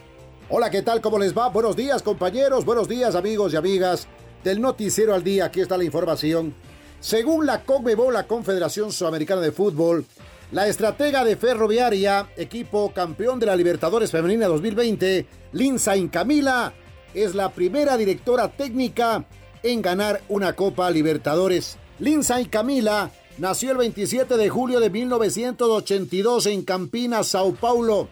Hola, 0.49 0.71
¿qué 0.71 0.81
tal? 0.81 1.03
¿Cómo 1.03 1.19
les 1.19 1.37
va? 1.37 1.51
Buenos 1.51 1.77
días, 1.77 2.03
compañeros. 2.03 2.65
Buenos 2.65 2.89
días, 2.89 3.15
amigos 3.15 3.53
y 3.53 3.57
amigas 3.57 4.09
del 4.43 4.59
Noticiero 4.59 5.13
al 5.13 5.23
Día. 5.23 5.45
Aquí 5.45 5.61
está 5.61 5.77
la 5.77 5.85
información. 5.85 6.55
Según 6.99 7.45
la 7.45 7.63
CONMEBOL, 7.63 8.15
la 8.15 8.27
Confederación 8.27 8.91
Sudamericana 8.91 9.43
de 9.43 9.53
Fútbol, 9.53 10.07
la 10.53 10.69
estratega 10.69 11.25
de 11.25 11.37
Ferroviaria, 11.37 12.29
equipo 12.37 12.93
campeón 12.93 13.41
de 13.41 13.47
la 13.47 13.57
Libertadores 13.57 14.11
Femenina 14.11 14.47
2020, 14.49 15.27
Lindsay 15.53 16.09
Camila, 16.09 16.75
es 17.15 17.35
la 17.35 17.51
primera 17.53 17.97
directora 17.97 18.49
técnica 18.49 19.25
en 19.63 19.81
ganar 19.81 20.21
una 20.29 20.53
Copa 20.53 20.91
Libertadores. 20.91 21.79
Lindsay 21.99 22.47
Camila 22.47 23.11
nació 23.39 23.71
el 23.71 23.79
27 23.79 24.37
de 24.37 24.51
julio 24.51 24.79
de 24.79 24.91
1982 24.91 26.45
en 26.47 26.63
Campinas, 26.65 27.29
Sao 27.29 27.55
Paulo. 27.55 28.09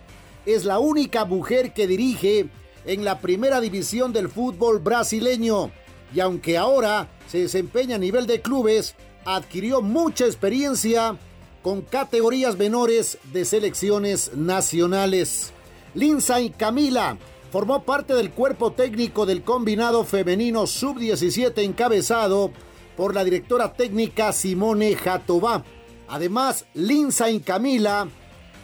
Es 0.46 0.64
la 0.64 0.78
única 0.78 1.26
mujer 1.26 1.74
que 1.74 1.86
dirige 1.86 2.48
en 2.86 3.04
la 3.04 3.20
primera 3.20 3.60
división 3.60 4.14
del 4.14 4.30
fútbol 4.30 4.78
brasileño 4.78 5.70
y 6.14 6.20
aunque 6.20 6.56
ahora 6.56 7.10
se 7.28 7.40
desempeña 7.40 7.96
a 7.96 7.98
nivel 7.98 8.26
de 8.26 8.40
clubes, 8.40 8.94
adquirió 9.26 9.82
mucha 9.82 10.24
experiencia 10.24 11.18
con 11.62 11.82
categorías 11.82 12.56
menores 12.56 13.18
de 13.32 13.44
selecciones 13.44 14.32
nacionales. 14.34 15.52
Lindsay 15.94 16.50
Camila 16.50 17.18
formó 17.50 17.82
parte 17.82 18.14
del 18.14 18.30
cuerpo 18.30 18.72
técnico 18.72 19.26
del 19.26 19.42
combinado 19.42 20.04
femenino 20.04 20.66
sub-17 20.66 21.62
encabezado 21.64 22.52
por 22.96 23.14
la 23.14 23.24
directora 23.24 23.72
técnica 23.72 24.32
Simone 24.32 24.94
Jatobá. 24.94 25.64
Además, 26.08 26.64
Lindsay 26.74 27.40
Camila 27.40 28.08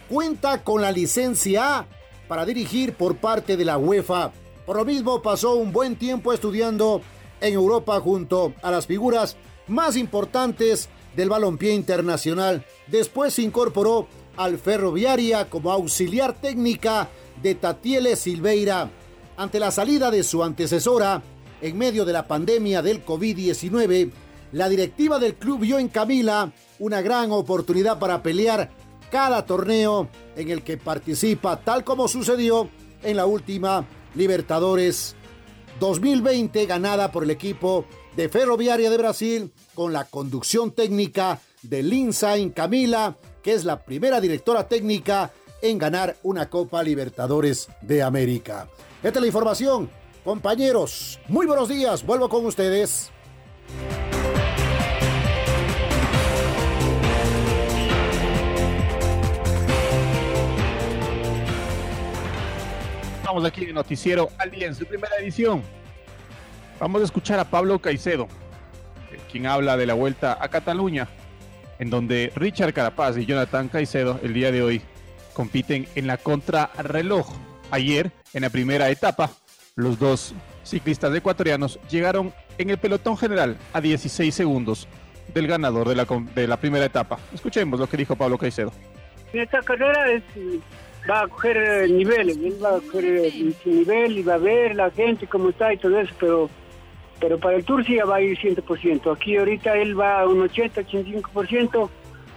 cuenta 0.09 0.63
con 0.63 0.83
la 0.83 0.93
licencia 0.93 1.79
A 1.79 1.87
para 2.29 2.45
dirigir 2.45 2.93
por 2.95 3.17
parte 3.17 3.57
de 3.57 3.65
la 3.65 3.79
UEFA. 3.79 4.33
Por 4.65 4.77
lo 4.77 4.85
mismo, 4.85 5.23
pasó 5.23 5.55
un 5.55 5.73
buen 5.73 5.97
tiempo 5.97 6.33
estudiando 6.33 7.01
en 7.41 7.55
Europa 7.55 8.01
junto 8.01 8.55
a 8.63 8.71
las 8.71 8.87
figuras 8.87 9.37
más 9.69 9.97
importantes 9.97 10.89
del 11.15 11.29
balompié 11.29 11.73
internacional. 11.73 12.65
Después 12.87 13.35
se 13.35 13.43
incorporó 13.43 14.07
al 14.37 14.59
Ferroviaria 14.59 15.49
como 15.49 15.73
auxiliar 15.73 16.41
técnica 16.41 17.09
de 17.43 17.55
Tatiele 17.55 18.17
Silveira. 18.17 18.91
Ante 19.37 19.59
la 19.59 19.71
salida 19.71 20.11
de 20.11 20.23
su 20.23 20.43
antecesora, 20.43 21.23
en 21.61 21.77
medio 21.77 22.05
de 22.05 22.13
la 22.13 22.27
pandemia 22.27 22.83
del 22.83 23.05
COVID-19, 23.05 24.11
la 24.53 24.69
directiva 24.69 25.19
del 25.19 25.35
club 25.35 25.61
vio 25.61 25.79
en 25.79 25.89
Camila 25.89 26.53
una 26.79 27.01
gran 27.01 27.33
oportunidad 27.33 27.99
para 27.99 28.23
pelear 28.23 28.71
cada 29.11 29.45
torneo 29.45 30.09
en 30.37 30.51
el 30.51 30.63
que 30.63 30.77
participa, 30.77 31.61
tal 31.61 31.85
como 31.85 32.09
sucedió 32.09 32.69
en 33.03 33.17
la 33.17 33.27
última 33.27 33.85
Libertadores 34.15 35.15
2020 35.81 36.65
ganada 36.67 37.13
por 37.13 37.25
el 37.25 37.31
equipo 37.31 37.85
de 38.17 38.29
Ferroviaria 38.29 38.89
de 38.89 38.97
Brasil 38.97 39.53
con 39.75 39.93
la 39.93 40.05
conducción 40.05 40.73
técnica 40.73 41.41
de 41.69 41.83
Lindsay 41.83 42.51
Camila, 42.51 43.17
que 43.43 43.53
es 43.55 43.65
la 43.65 43.85
primera 43.85 44.21
directora 44.21 44.67
técnica 44.69 45.33
en 45.63 45.79
ganar 45.79 46.17
una 46.23 46.49
Copa 46.49 46.83
Libertadores 46.83 47.69
de 47.81 48.03
América. 48.03 48.69
Esta 49.03 49.19
es 49.19 49.21
la 49.21 49.27
información. 49.27 49.91
Compañeros, 50.25 51.21
muy 51.29 51.47
buenos 51.47 51.69
días. 51.69 52.05
Vuelvo 52.05 52.29
con 52.29 52.45
ustedes. 52.47 53.11
Estamos 63.19 63.45
aquí 63.45 63.65
en 63.65 63.75
Noticiero 63.75 64.31
al 64.39 64.51
Día 64.51 64.67
en 64.67 64.75
su 64.75 64.87
primera 64.87 65.15
edición. 65.21 65.63
Vamos 66.79 67.03
a 67.03 67.05
escuchar 67.05 67.39
a 67.39 67.45
Pablo 67.45 67.79
Caicedo, 67.81 68.29
quien 69.31 69.47
habla 69.47 69.77
de 69.77 69.87
la 69.87 69.95
vuelta 69.95 70.39
a 70.41 70.49
Cataluña, 70.49 71.09
en 71.79 71.91
donde 71.91 72.33
Richard 72.35 72.73
Carapaz 72.73 73.17
y 73.17 73.27
Jonathan 73.27 73.69
Caicedo 73.69 74.21
el 74.23 74.35
día 74.35 74.53
de 74.53 74.63
hoy 74.63 74.81
compiten 75.33 75.87
en 75.95 76.07
la 76.07 76.17
contrarreloj. 76.17 77.29
Ayer, 77.71 78.11
en 78.33 78.43
la 78.43 78.51
primera 78.51 78.89
etapa, 78.91 79.31
los 79.75 79.99
dos 79.99 80.35
ciclistas 80.65 81.15
ecuatorianos 81.15 81.79
llegaron 81.91 82.33
en 82.59 82.71
el 82.71 82.79
pelotón 82.79 83.17
general 83.17 83.57
a 83.73 83.81
16 83.81 84.35
segundos 84.35 84.89
del 85.35 85.47
ganador 85.47 85.89
de 85.89 85.97
la, 85.97 86.07
de 86.35 86.47
la 86.47 86.57
primera 86.57 86.85
etapa. 86.85 87.19
Escuchemos 87.35 87.79
lo 87.79 87.89
que 87.89 87.97
dijo 87.97 88.17
Pablo 88.17 88.39
Caicedo. 88.39 88.73
Esta 89.33 89.61
carrera 89.61 90.23
va 91.09 91.23
a 91.23 91.29
coger 91.29 91.91
niveles, 91.91 92.37
él 92.37 92.57
va 92.63 92.77
a 92.77 92.81
coger 92.81 93.31
su 93.63 93.71
nivel 93.71 94.19
y 94.19 94.23
va 94.23 94.35
a 94.35 94.39
ver 94.39 94.75
la 94.75 94.91
gente 94.91 95.27
cómo 95.27 95.51
está 95.51 95.73
y 95.73 95.79
todo 95.79 96.01
eso, 96.01 96.15
pero 96.19 96.51
pero 97.21 97.39
para 97.39 97.57
el 97.57 97.65
Tour 97.65 97.85
sí 97.85 97.97
va 97.97 98.17
a 98.17 98.21
ir 98.21 98.39
100%. 98.39 99.15
Aquí 99.15 99.37
ahorita 99.37 99.77
él 99.77 99.99
va 99.99 100.21
a 100.21 100.29
un 100.29 100.49
80-85% 100.49 101.89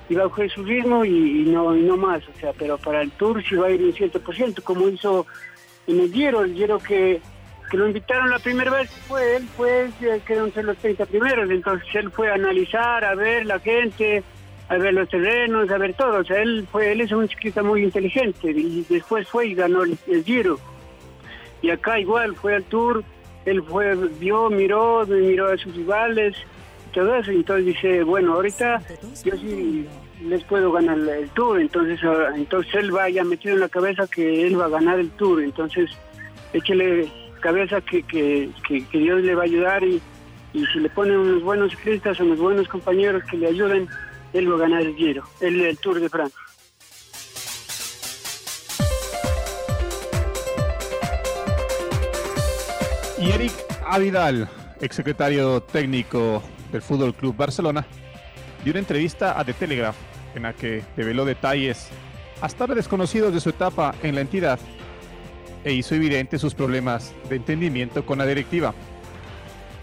y 0.09 0.15
va 0.15 0.25
a 0.25 0.29
coger 0.29 0.49
su 0.49 0.63
ritmo 0.63 1.05
y, 1.05 1.43
no, 1.47 1.75
y 1.75 1.81
no 1.81 1.97
más, 1.97 2.23
o 2.27 2.39
sea, 2.39 2.51
pero 2.57 2.77
para 2.77 3.01
el 3.01 3.11
Tour 3.11 3.43
sí 3.43 3.55
va 3.55 3.67
a 3.67 3.71
ir 3.71 3.83
un 3.83 3.93
100%, 3.93 4.63
como 4.63 4.89
hizo 4.89 5.25
en 5.85 5.99
el 5.99 6.11
Giro, 6.11 6.43
el 6.43 6.55
Giro 6.55 6.79
que, 6.79 7.21
que 7.69 7.77
lo 7.77 7.87
invitaron 7.87 8.29
la 8.29 8.39
primera 8.39 8.71
vez 8.71 8.89
fue 9.07 9.35
él, 9.35 9.47
fue, 9.55 9.89
quedó 10.25 10.45
entre 10.45 10.63
los 10.63 10.77
30 10.77 11.05
primeros, 11.05 11.49
entonces 11.49 11.87
él 11.93 12.09
fue 12.09 12.31
a 12.31 12.35
analizar, 12.35 13.05
a 13.05 13.13
ver 13.13 13.45
la 13.45 13.59
gente, 13.59 14.23
a 14.67 14.77
ver 14.77 14.93
los 14.95 15.09
terrenos, 15.09 15.69
a 15.69 15.77
ver 15.77 15.93
todo, 15.93 16.21
o 16.21 16.23
sea, 16.23 16.41
él 16.41 16.67
fue, 16.71 16.91
él 16.91 17.01
es 17.01 17.11
un 17.11 17.27
ciclista 17.27 17.61
muy 17.61 17.83
inteligente 17.83 18.49
y 18.49 18.83
después 18.89 19.27
fue 19.27 19.47
y 19.47 19.55
ganó 19.55 19.83
el 19.83 20.23
Giro. 20.23 20.59
Y 21.61 21.69
acá 21.71 21.99
igual 21.99 22.35
fue 22.35 22.55
al 22.55 22.63
Tour, 22.63 23.03
él 23.45 23.63
fue, 23.63 23.95
vio, 24.19 24.49
miró, 24.49 25.05
miró 25.07 25.47
a 25.51 25.57
sus 25.57 25.75
rivales, 25.75 26.35
todo 26.93 27.15
eso, 27.15 27.31
entonces 27.31 27.65
dice, 27.65 28.03
bueno, 28.03 28.33
ahorita 28.33 28.81
yo 29.23 29.35
sí 29.37 29.87
les 30.23 30.43
puedo 30.43 30.71
ganar 30.71 30.97
el 30.97 31.29
tour, 31.29 31.59
entonces 31.59 31.99
entonces 32.35 32.73
él 32.75 32.95
va 32.95 33.09
ya 33.09 33.23
metido 33.23 33.55
en 33.55 33.61
la 33.61 33.69
cabeza 33.69 34.07
que 34.07 34.45
él 34.45 34.59
va 34.59 34.65
a 34.65 34.69
ganar 34.69 34.99
el 34.99 35.09
tour, 35.11 35.41
entonces 35.41 35.89
échele 36.53 37.09
cabeza 37.39 37.79
que, 37.81 38.03
que, 38.03 38.49
que, 38.67 38.97
Dios 38.97 39.21
le 39.21 39.35
va 39.35 39.43
a 39.43 39.45
ayudar 39.45 39.83
y, 39.83 40.01
y 40.53 40.65
si 40.65 40.79
le 40.79 40.89
ponen 40.89 41.17
unos 41.17 41.43
buenos 41.43 41.71
ciclistas, 41.71 42.19
unos 42.19 42.39
buenos 42.39 42.67
compañeros 42.67 43.23
que 43.29 43.37
le 43.37 43.47
ayuden, 43.47 43.87
él 44.33 44.51
va 44.51 44.55
a 44.55 44.59
ganar 44.59 44.81
el 44.81 44.95
Giro, 44.95 45.23
el, 45.39 45.61
el 45.61 45.77
Tour 45.77 45.99
de 45.99 46.09
Francia. 46.09 46.39
Y 53.29 53.31
Eric 53.31 53.53
Avidal, 53.85 54.49
exsecretario 54.81 55.61
técnico 55.61 56.41
del 56.71 56.81
Fútbol 56.81 57.13
Club 57.13 57.35
Barcelona, 57.37 57.85
dio 58.63 58.71
una 58.71 58.79
entrevista 58.79 59.39
a 59.39 59.45
The 59.45 59.53
Telegraph 59.53 59.95
en 60.33 60.41
la 60.41 60.53
que 60.53 60.83
reveló 60.97 61.25
detalles 61.25 61.89
hasta 62.41 62.63
ahora 62.63 62.73
desconocidos 62.73 63.31
de 63.31 63.39
su 63.39 63.49
etapa 63.49 63.93
en 64.01 64.15
la 64.15 64.21
entidad 64.21 64.57
e 65.63 65.73
hizo 65.73 65.93
evidente 65.93 66.39
sus 66.39 66.55
problemas 66.55 67.13
de 67.29 67.35
entendimiento 67.35 68.03
con 68.03 68.17
la 68.17 68.25
directiva. 68.25 68.73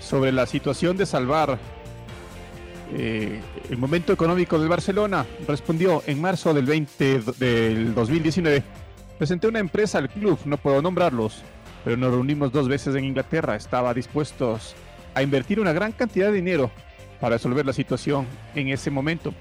Sobre 0.01 0.33
la 0.33 0.47
situación 0.47 0.97
de 0.97 1.07
salvar 1.07 1.57
eh, 2.97 3.41
el 3.71 3.79
momento 3.79 4.13
económico 4.13 4.59
del 4.59 4.69
Barcelona, 4.69 5.25
respondió 5.47 6.03
en 6.09 6.21
marzo 6.21 6.53
del 6.53 6.67
20 6.67 7.21
del 7.39 7.95
2019. 7.95 8.65
Presenté 9.19 9.47
una 9.47 9.61
empresa 9.61 9.99
al 9.99 10.09
club, 10.09 10.37
no 10.47 10.57
puedo 10.57 10.83
nombrarlos, 10.83 11.45
pero 11.87 11.97
nos 11.97 12.11
reunimos 12.11 12.51
dos 12.51 12.67
veces 12.67 12.97
en 12.97 13.05
Inglaterra. 13.05 13.55
Estaba 13.55 13.95
dispuestos 13.95 14.75
a 15.15 15.23
invertir 15.23 15.61
una 15.61 15.73
gran 15.73 15.93
cantidad 15.93 16.27
de 16.27 16.33
dinero 16.33 16.69
para 17.21 17.37
resolver 17.37 17.65
la 17.65 17.73
situación 17.73 18.27
en 18.57 18.71
ese 18.71 18.91
momento. 18.91 19.33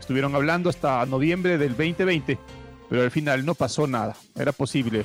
Estuvieron 0.00 0.34
hablando 0.34 0.68
hasta 0.68 1.06
noviembre 1.06 1.58
del 1.58 1.76
2020, 1.76 2.40
pero 2.90 3.02
al 3.02 3.12
final 3.12 3.46
no 3.46 3.54
pasó 3.54 3.86
nada. 3.86 4.16
Era 4.34 4.50
posible 4.50 5.04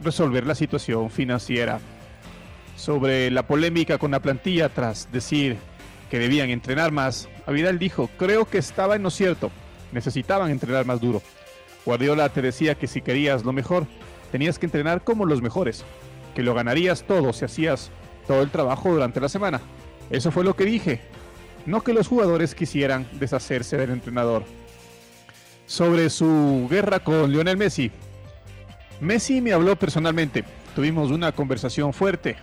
resolver 0.00 0.46
la 0.46 0.54
situación 0.54 1.10
financiera. 1.10 1.80
Sobre 2.76 3.32
la 3.32 3.48
polémica 3.48 3.98
con 3.98 4.12
la 4.12 4.22
plantilla 4.22 4.68
tras 4.68 5.10
decir 5.10 5.56
que 6.08 6.20
debían 6.20 6.50
entrenar 6.50 6.92
más, 6.92 7.28
Avidal 7.46 7.80
dijo, 7.80 8.08
creo 8.16 8.44
que 8.44 8.58
estaba 8.58 8.94
en 8.94 9.02
lo 9.02 9.10
cierto, 9.10 9.50
necesitaban 9.90 10.52
entrenar 10.52 10.86
más 10.86 11.00
duro. 11.00 11.20
Guardiola 11.84 12.28
te 12.28 12.42
decía 12.42 12.76
que 12.76 12.86
si 12.86 13.02
querías 13.02 13.44
lo 13.44 13.52
mejor, 13.52 13.88
tenías 14.30 14.58
que 14.58 14.66
entrenar 14.66 15.02
como 15.02 15.26
los 15.26 15.42
mejores, 15.42 15.84
que 16.34 16.42
lo 16.42 16.54
ganarías 16.54 17.04
todo 17.04 17.32
si 17.32 17.44
hacías 17.44 17.90
todo 18.26 18.42
el 18.42 18.50
trabajo 18.50 18.92
durante 18.92 19.20
la 19.20 19.28
semana. 19.28 19.60
Eso 20.10 20.30
fue 20.30 20.44
lo 20.44 20.54
que 20.54 20.64
dije, 20.64 21.00
no 21.66 21.82
que 21.82 21.92
los 21.92 22.08
jugadores 22.08 22.54
quisieran 22.54 23.06
deshacerse 23.12 23.76
del 23.76 23.90
entrenador. 23.90 24.44
Sobre 25.66 26.10
su 26.10 26.66
guerra 26.70 27.00
con 27.00 27.30
Lionel 27.30 27.56
Messi, 27.56 27.90
Messi 29.00 29.40
me 29.40 29.52
habló 29.52 29.76
personalmente, 29.76 30.44
tuvimos 30.74 31.10
una 31.10 31.32
conversación 31.32 31.92
fuerte, 31.92 32.36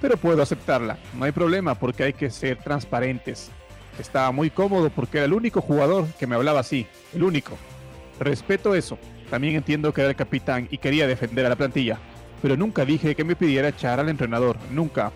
pero 0.00 0.16
puedo 0.16 0.42
aceptarla, 0.42 0.98
no 1.14 1.24
hay 1.24 1.32
problema 1.32 1.74
porque 1.74 2.04
hay 2.04 2.12
que 2.12 2.30
ser 2.30 2.58
transparentes. 2.58 3.50
Estaba 3.98 4.30
muy 4.32 4.50
cómodo 4.50 4.90
porque 4.90 5.18
era 5.18 5.26
el 5.26 5.32
único 5.32 5.60
jugador 5.60 6.06
que 6.18 6.26
me 6.26 6.34
hablaba 6.34 6.60
así, 6.60 6.86
el 7.14 7.22
único. 7.22 7.56
Respeto 8.18 8.74
eso, 8.74 8.98
también 9.30 9.54
entiendo 9.54 9.94
que 9.94 10.00
era 10.00 10.10
el 10.10 10.16
capitán 10.16 10.68
y 10.70 10.78
quería 10.78 11.06
defender 11.06 11.46
a 11.46 11.50
la 11.50 11.56
plantilla, 11.56 11.98
pero 12.42 12.56
nunca 12.56 12.84
dije 12.84 13.14
que 13.14 13.24
me 13.24 13.36
pidiera 13.36 13.68
echar 13.68 14.00
al 14.00 14.08
entrenador, 14.08 14.56
nunca. 14.70 15.12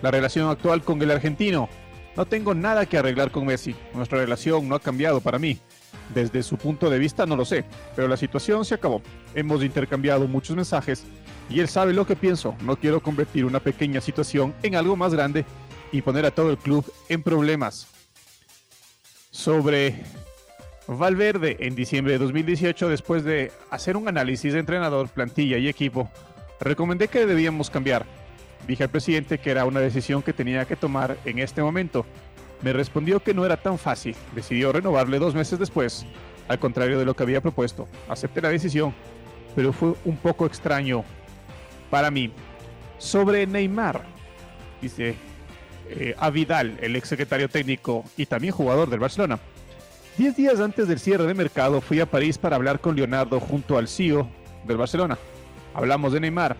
La 0.00 0.10
relación 0.10 0.48
actual 0.48 0.82
con 0.82 1.00
el 1.02 1.10
argentino, 1.10 1.68
no 2.16 2.26
tengo 2.26 2.54
nada 2.54 2.86
que 2.86 2.98
arreglar 2.98 3.30
con 3.30 3.46
Messi, 3.46 3.76
nuestra 3.94 4.18
relación 4.18 4.68
no 4.68 4.74
ha 4.74 4.80
cambiado 4.80 5.20
para 5.20 5.38
mí. 5.38 5.58
Desde 6.14 6.42
su 6.42 6.56
punto 6.56 6.90
de 6.90 6.98
vista 6.98 7.26
no 7.26 7.36
lo 7.36 7.44
sé, 7.44 7.64
pero 7.94 8.08
la 8.08 8.16
situación 8.16 8.64
se 8.64 8.74
acabó. 8.74 9.02
Hemos 9.34 9.62
intercambiado 9.62 10.26
muchos 10.26 10.56
mensajes 10.56 11.04
y 11.48 11.60
él 11.60 11.68
sabe 11.68 11.92
lo 11.92 12.06
que 12.06 12.16
pienso. 12.16 12.54
No 12.62 12.76
quiero 12.76 13.00
convertir 13.00 13.44
una 13.44 13.60
pequeña 13.60 14.00
situación 14.00 14.54
en 14.62 14.74
algo 14.74 14.96
más 14.96 15.14
grande 15.14 15.44
y 15.90 16.02
poner 16.02 16.26
a 16.26 16.30
todo 16.30 16.50
el 16.50 16.58
club 16.58 16.84
en 17.08 17.22
problemas. 17.22 17.86
Sobre 19.30 20.02
Valverde 20.98 21.56
en 21.60 21.74
diciembre 21.74 22.14
de 22.14 22.18
2018, 22.18 22.88
después 22.88 23.24
de 23.24 23.52
hacer 23.70 23.96
un 23.96 24.08
análisis 24.08 24.52
de 24.52 24.58
entrenador, 24.58 25.08
plantilla 25.08 25.58
y 25.58 25.68
equipo, 25.68 26.10
recomendé 26.60 27.08
que 27.08 27.26
debíamos 27.26 27.70
cambiar. 27.70 28.06
Dije 28.66 28.84
al 28.84 28.90
presidente 28.90 29.38
que 29.38 29.50
era 29.50 29.64
una 29.64 29.80
decisión 29.80 30.22
que 30.22 30.32
tenía 30.32 30.64
que 30.64 30.76
tomar 30.76 31.16
en 31.24 31.38
este 31.38 31.62
momento 31.62 32.06
me 32.62 32.72
respondió 32.72 33.20
que 33.20 33.34
no 33.34 33.44
era 33.44 33.56
tan 33.56 33.78
fácil. 33.78 34.14
Decidió 34.34 34.72
renovarle 34.72 35.18
dos 35.18 35.34
meses 35.34 35.58
después, 35.58 36.06
al 36.48 36.58
contrario 36.58 36.98
de 36.98 37.04
lo 37.04 37.14
que 37.14 37.24
había 37.24 37.40
propuesto. 37.40 37.88
Acepté 38.08 38.40
la 38.40 38.48
decisión, 38.48 38.94
pero 39.54 39.72
fue 39.72 39.94
un 40.04 40.16
poco 40.16 40.46
extraño 40.46 41.04
para 41.90 42.10
mí. 42.10 42.32
Sobre 42.98 43.46
Neymar, 43.46 44.02
dice 44.80 45.16
eh, 45.90 46.14
a 46.18 46.30
Vidal, 46.30 46.78
el 46.80 46.94
ex 46.94 47.08
secretario 47.08 47.48
técnico 47.48 48.04
y 48.16 48.26
también 48.26 48.54
jugador 48.54 48.88
del 48.88 49.00
Barcelona. 49.00 49.40
Diez 50.16 50.36
días 50.36 50.60
antes 50.60 50.88
del 50.88 50.98
cierre 50.98 51.26
de 51.26 51.34
mercado 51.34 51.80
fui 51.80 52.00
a 52.00 52.06
París 52.06 52.36
para 52.38 52.56
hablar 52.56 52.80
con 52.80 52.94
Leonardo 52.94 53.40
junto 53.40 53.78
al 53.78 53.88
CEO 53.88 54.28
del 54.66 54.76
Barcelona. 54.76 55.18
Hablamos 55.74 56.12
de 56.12 56.20
Neymar. 56.20 56.56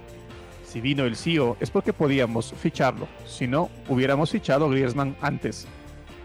Si 0.64 0.80
vino 0.80 1.04
el 1.04 1.16
CEO 1.16 1.56
es 1.60 1.70
porque 1.70 1.92
podíamos 1.92 2.54
ficharlo. 2.54 3.06
Si 3.26 3.46
no, 3.46 3.68
hubiéramos 3.88 4.30
fichado 4.30 4.64
a 4.64 4.70
Griezmann 4.70 5.16
antes 5.20 5.66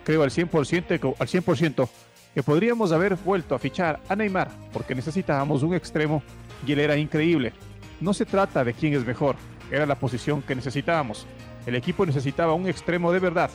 creo 0.08 0.24
al 0.24 0.32
100%, 0.32 1.16
al 1.20 1.28
100% 1.28 1.90
que 2.34 2.42
podríamos 2.42 2.94
haber 2.94 3.16
vuelto 3.16 3.56
a 3.56 3.60
fichar 3.60 4.00
a 4.08 4.16
Neymar 4.16 4.50
porque 4.72 4.96
necesitábamos 4.96 5.64
un 5.64 5.74
extremo 5.74 6.24
y 6.66 6.72
él 6.72 6.80
era 6.80 6.96
increíble. 6.96 7.52
No 8.00 8.14
se 8.14 8.26
trata 8.26 8.64
de 8.64 8.74
quién 8.74 8.94
es 8.94 9.06
mejor, 9.06 9.36
era 9.70 9.86
la 9.86 9.96
posición 9.96 10.42
que 10.42 10.56
necesitábamos. 10.56 11.28
El 11.66 11.76
equipo 11.76 12.06
necesitaba 12.06 12.54
un 12.54 12.70
extremo 12.70 13.12
de 13.12 13.20
verdad, 13.20 13.52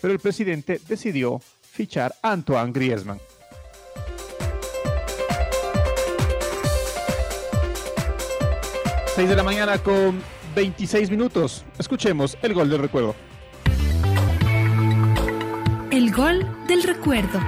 pero 0.00 0.12
el 0.12 0.20
presidente 0.20 0.80
decidió 0.86 1.40
fichar 1.78 2.12
a 2.22 2.32
Antoine 2.32 2.72
Griezmann. 2.72 3.20
Seis 9.14 9.28
de 9.28 9.36
la 9.36 9.44
mañana 9.44 9.78
con 9.78 10.20
26 10.56 11.08
minutos. 11.08 11.64
Escuchemos 11.78 12.36
el 12.42 12.52
gol 12.52 12.68
del 12.68 12.80
recuerdo. 12.80 13.14
El 15.92 16.12
gol 16.12 16.44
del 16.66 16.82
recuerdo. 16.82 17.38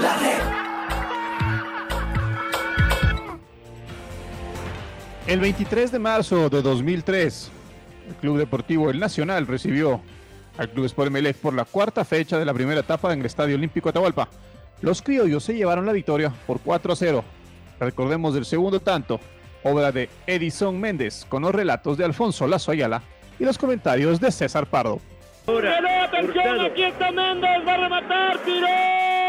La 0.00 0.16
red. 0.20 0.42
El 5.26 5.40
23 5.40 5.90
de 5.90 5.98
marzo 5.98 6.48
de 6.48 6.62
2003, 6.62 7.50
el 8.10 8.14
Club 8.14 8.38
Deportivo 8.38 8.90
El 8.90 9.00
Nacional 9.00 9.48
recibió 9.48 10.00
al 10.58 10.70
Club 10.70 10.86
Sport 10.86 11.08
Emelec 11.08 11.36
por 11.36 11.54
la 11.54 11.64
cuarta 11.64 12.04
fecha 12.04 12.38
de 12.38 12.44
la 12.44 12.54
primera 12.54 12.80
etapa 12.80 13.12
en 13.12 13.20
el 13.20 13.26
Estadio 13.26 13.56
Olímpico 13.56 13.88
Atahualpa. 13.88 14.28
Los 14.80 15.02
criollos 15.02 15.44
se 15.44 15.54
llevaron 15.54 15.86
la 15.86 15.92
victoria 15.92 16.32
por 16.46 16.60
4 16.60 16.92
a 16.92 16.96
0. 16.96 17.24
Recordemos 17.80 18.34
del 18.34 18.44
segundo 18.44 18.80
tanto, 18.80 19.20
obra 19.62 19.92
de 19.92 20.08
Edison 20.26 20.78
Méndez, 20.78 21.24
con 21.28 21.42
los 21.42 21.54
relatos 21.54 21.96
de 21.98 22.04
Alfonso 22.04 22.46
Lazo 22.46 22.72
Ayala 22.72 23.02
y 23.38 23.44
los 23.44 23.58
comentarios 23.58 24.20
de 24.20 24.30
César 24.30 24.66
Pardo. 24.66 25.00
Ahora, 25.46 26.04
atención, 26.04 26.60
aquí 26.60 26.84
está 26.84 27.10
Méndez, 27.10 27.66
va 27.66 27.74
a 27.74 27.76
rematar, 27.76 28.38
tiró. 28.38 29.21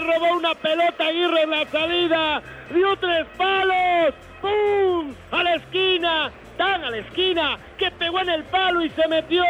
Robó 0.00 0.36
una 0.36 0.54
pelota 0.54 1.04
a 1.04 1.08
Aguirre 1.08 1.42
en 1.42 1.50
la 1.50 1.66
salida, 1.66 2.42
dio 2.72 2.96
tres 2.96 3.26
palos, 3.36 4.14
¡pum! 4.40 5.14
A 5.30 5.42
la 5.42 5.54
esquina, 5.54 6.30
tan 6.56 6.84
a 6.84 6.90
la 6.90 6.98
esquina 6.98 7.58
que 7.78 7.90
pegó 7.92 8.20
en 8.20 8.30
el 8.30 8.44
palo 8.44 8.82
y 8.82 8.90
se 8.90 9.06
metió 9.08 9.44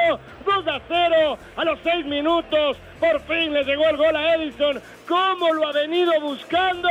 2 0.44 0.68
a 0.68 0.80
0 0.88 1.38
a 1.56 1.64
los 1.64 1.78
6 1.82 2.06
minutos. 2.06 2.76
Por 3.00 3.20
fin 3.22 3.52
le 3.52 3.64
llegó 3.64 3.88
el 3.88 3.96
gol 3.96 4.16
a 4.16 4.35
Edison. 4.35 4.80
¿Cómo 5.06 5.52
lo 5.52 5.68
ha 5.68 5.72
venido 5.72 6.12
buscando? 6.20 6.88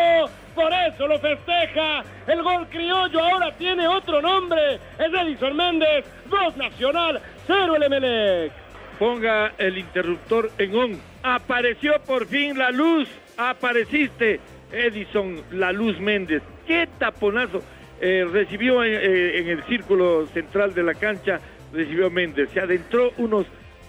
Por 0.54 0.72
eso 0.74 1.08
lo 1.08 1.20
festeja. 1.20 2.04
El 2.28 2.44
gol 2.44 2.68
criollo 2.70 3.24
ahora 3.24 3.52
tiene 3.58 3.88
otro 3.88 4.22
nombre. 4.22 4.76
Es 5.00 5.13
Edison 5.13 5.56
Méndez. 5.56 6.06
2 6.30 6.58
Nacional, 6.58 7.22
0 7.48 7.76
el 7.76 7.84
Emelec. 7.84 8.52
Ponga 9.00 9.54
el 9.58 9.78
interruptor 9.78 10.52
en 10.58 10.76
on. 10.76 11.02
Apareció 11.24 12.00
por 12.06 12.28
fin 12.28 12.58
la 12.58 12.72
luz. 12.72 13.10
Apareciste, 13.38 14.39
Edison 14.71 15.41
La 15.52 15.71
Luz 15.71 16.00
Méndez. 16.00 16.41
¡Qué 16.67 16.88
taponazo! 16.98 17.62
Eh, 18.02 18.26
recibió 18.30 18.84
eh, 18.84 19.39
en, 19.39 19.48
el 19.48 19.63
círculo 19.65 20.28
central 20.28 20.74
de 20.74 20.84
la 20.84 20.93
cancha, 20.93 21.39
recibió 21.71 22.10
Méndez, 22.10 22.50
se 22.54 22.60
adentró 22.60 23.12
unos 23.17 23.45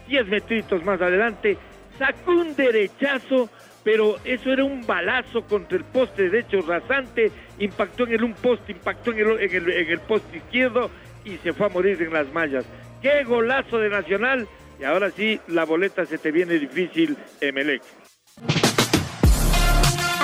10 0.06 0.28
metritos 0.28 0.84
más 0.84 1.00
adelante, 1.00 1.58
sacó 1.98 2.32
un 2.32 2.54
derechazo, 2.54 3.50
pero 3.82 4.16
eso 4.24 4.52
era 4.52 4.62
un 4.62 4.86
balazo 4.86 5.42
contra 5.42 5.76
el 5.76 5.84
poste 5.84 6.30
derecho 6.30 6.60
rasante, 6.62 7.32
impactó 7.58 8.04
en 8.04 8.12
el 8.12 8.22
un 8.22 8.34
poste, 8.34 8.72
impactó 8.72 9.10
en 9.10 9.18
el, 9.18 9.40
en 9.40 9.90
el, 9.90 10.00
poste 10.00 10.36
izquierdo 10.36 10.88
y 11.24 11.36
se 11.38 11.52
fue 11.52 11.66
a 11.66 11.70
morir 11.70 12.00
en 12.00 12.12
las 12.12 12.32
mallas. 12.32 12.64
¡Qué 13.02 13.24
golazo 13.24 13.78
de 13.78 13.88
Nacional! 13.88 14.46
Y 14.78 14.84
ahora 14.84 15.10
sí, 15.10 15.40
la 15.48 15.64
boleta 15.64 16.06
se 16.06 16.18
te 16.18 16.30
viene 16.30 16.58
difícil, 16.58 17.16
Emelec. 17.40 17.82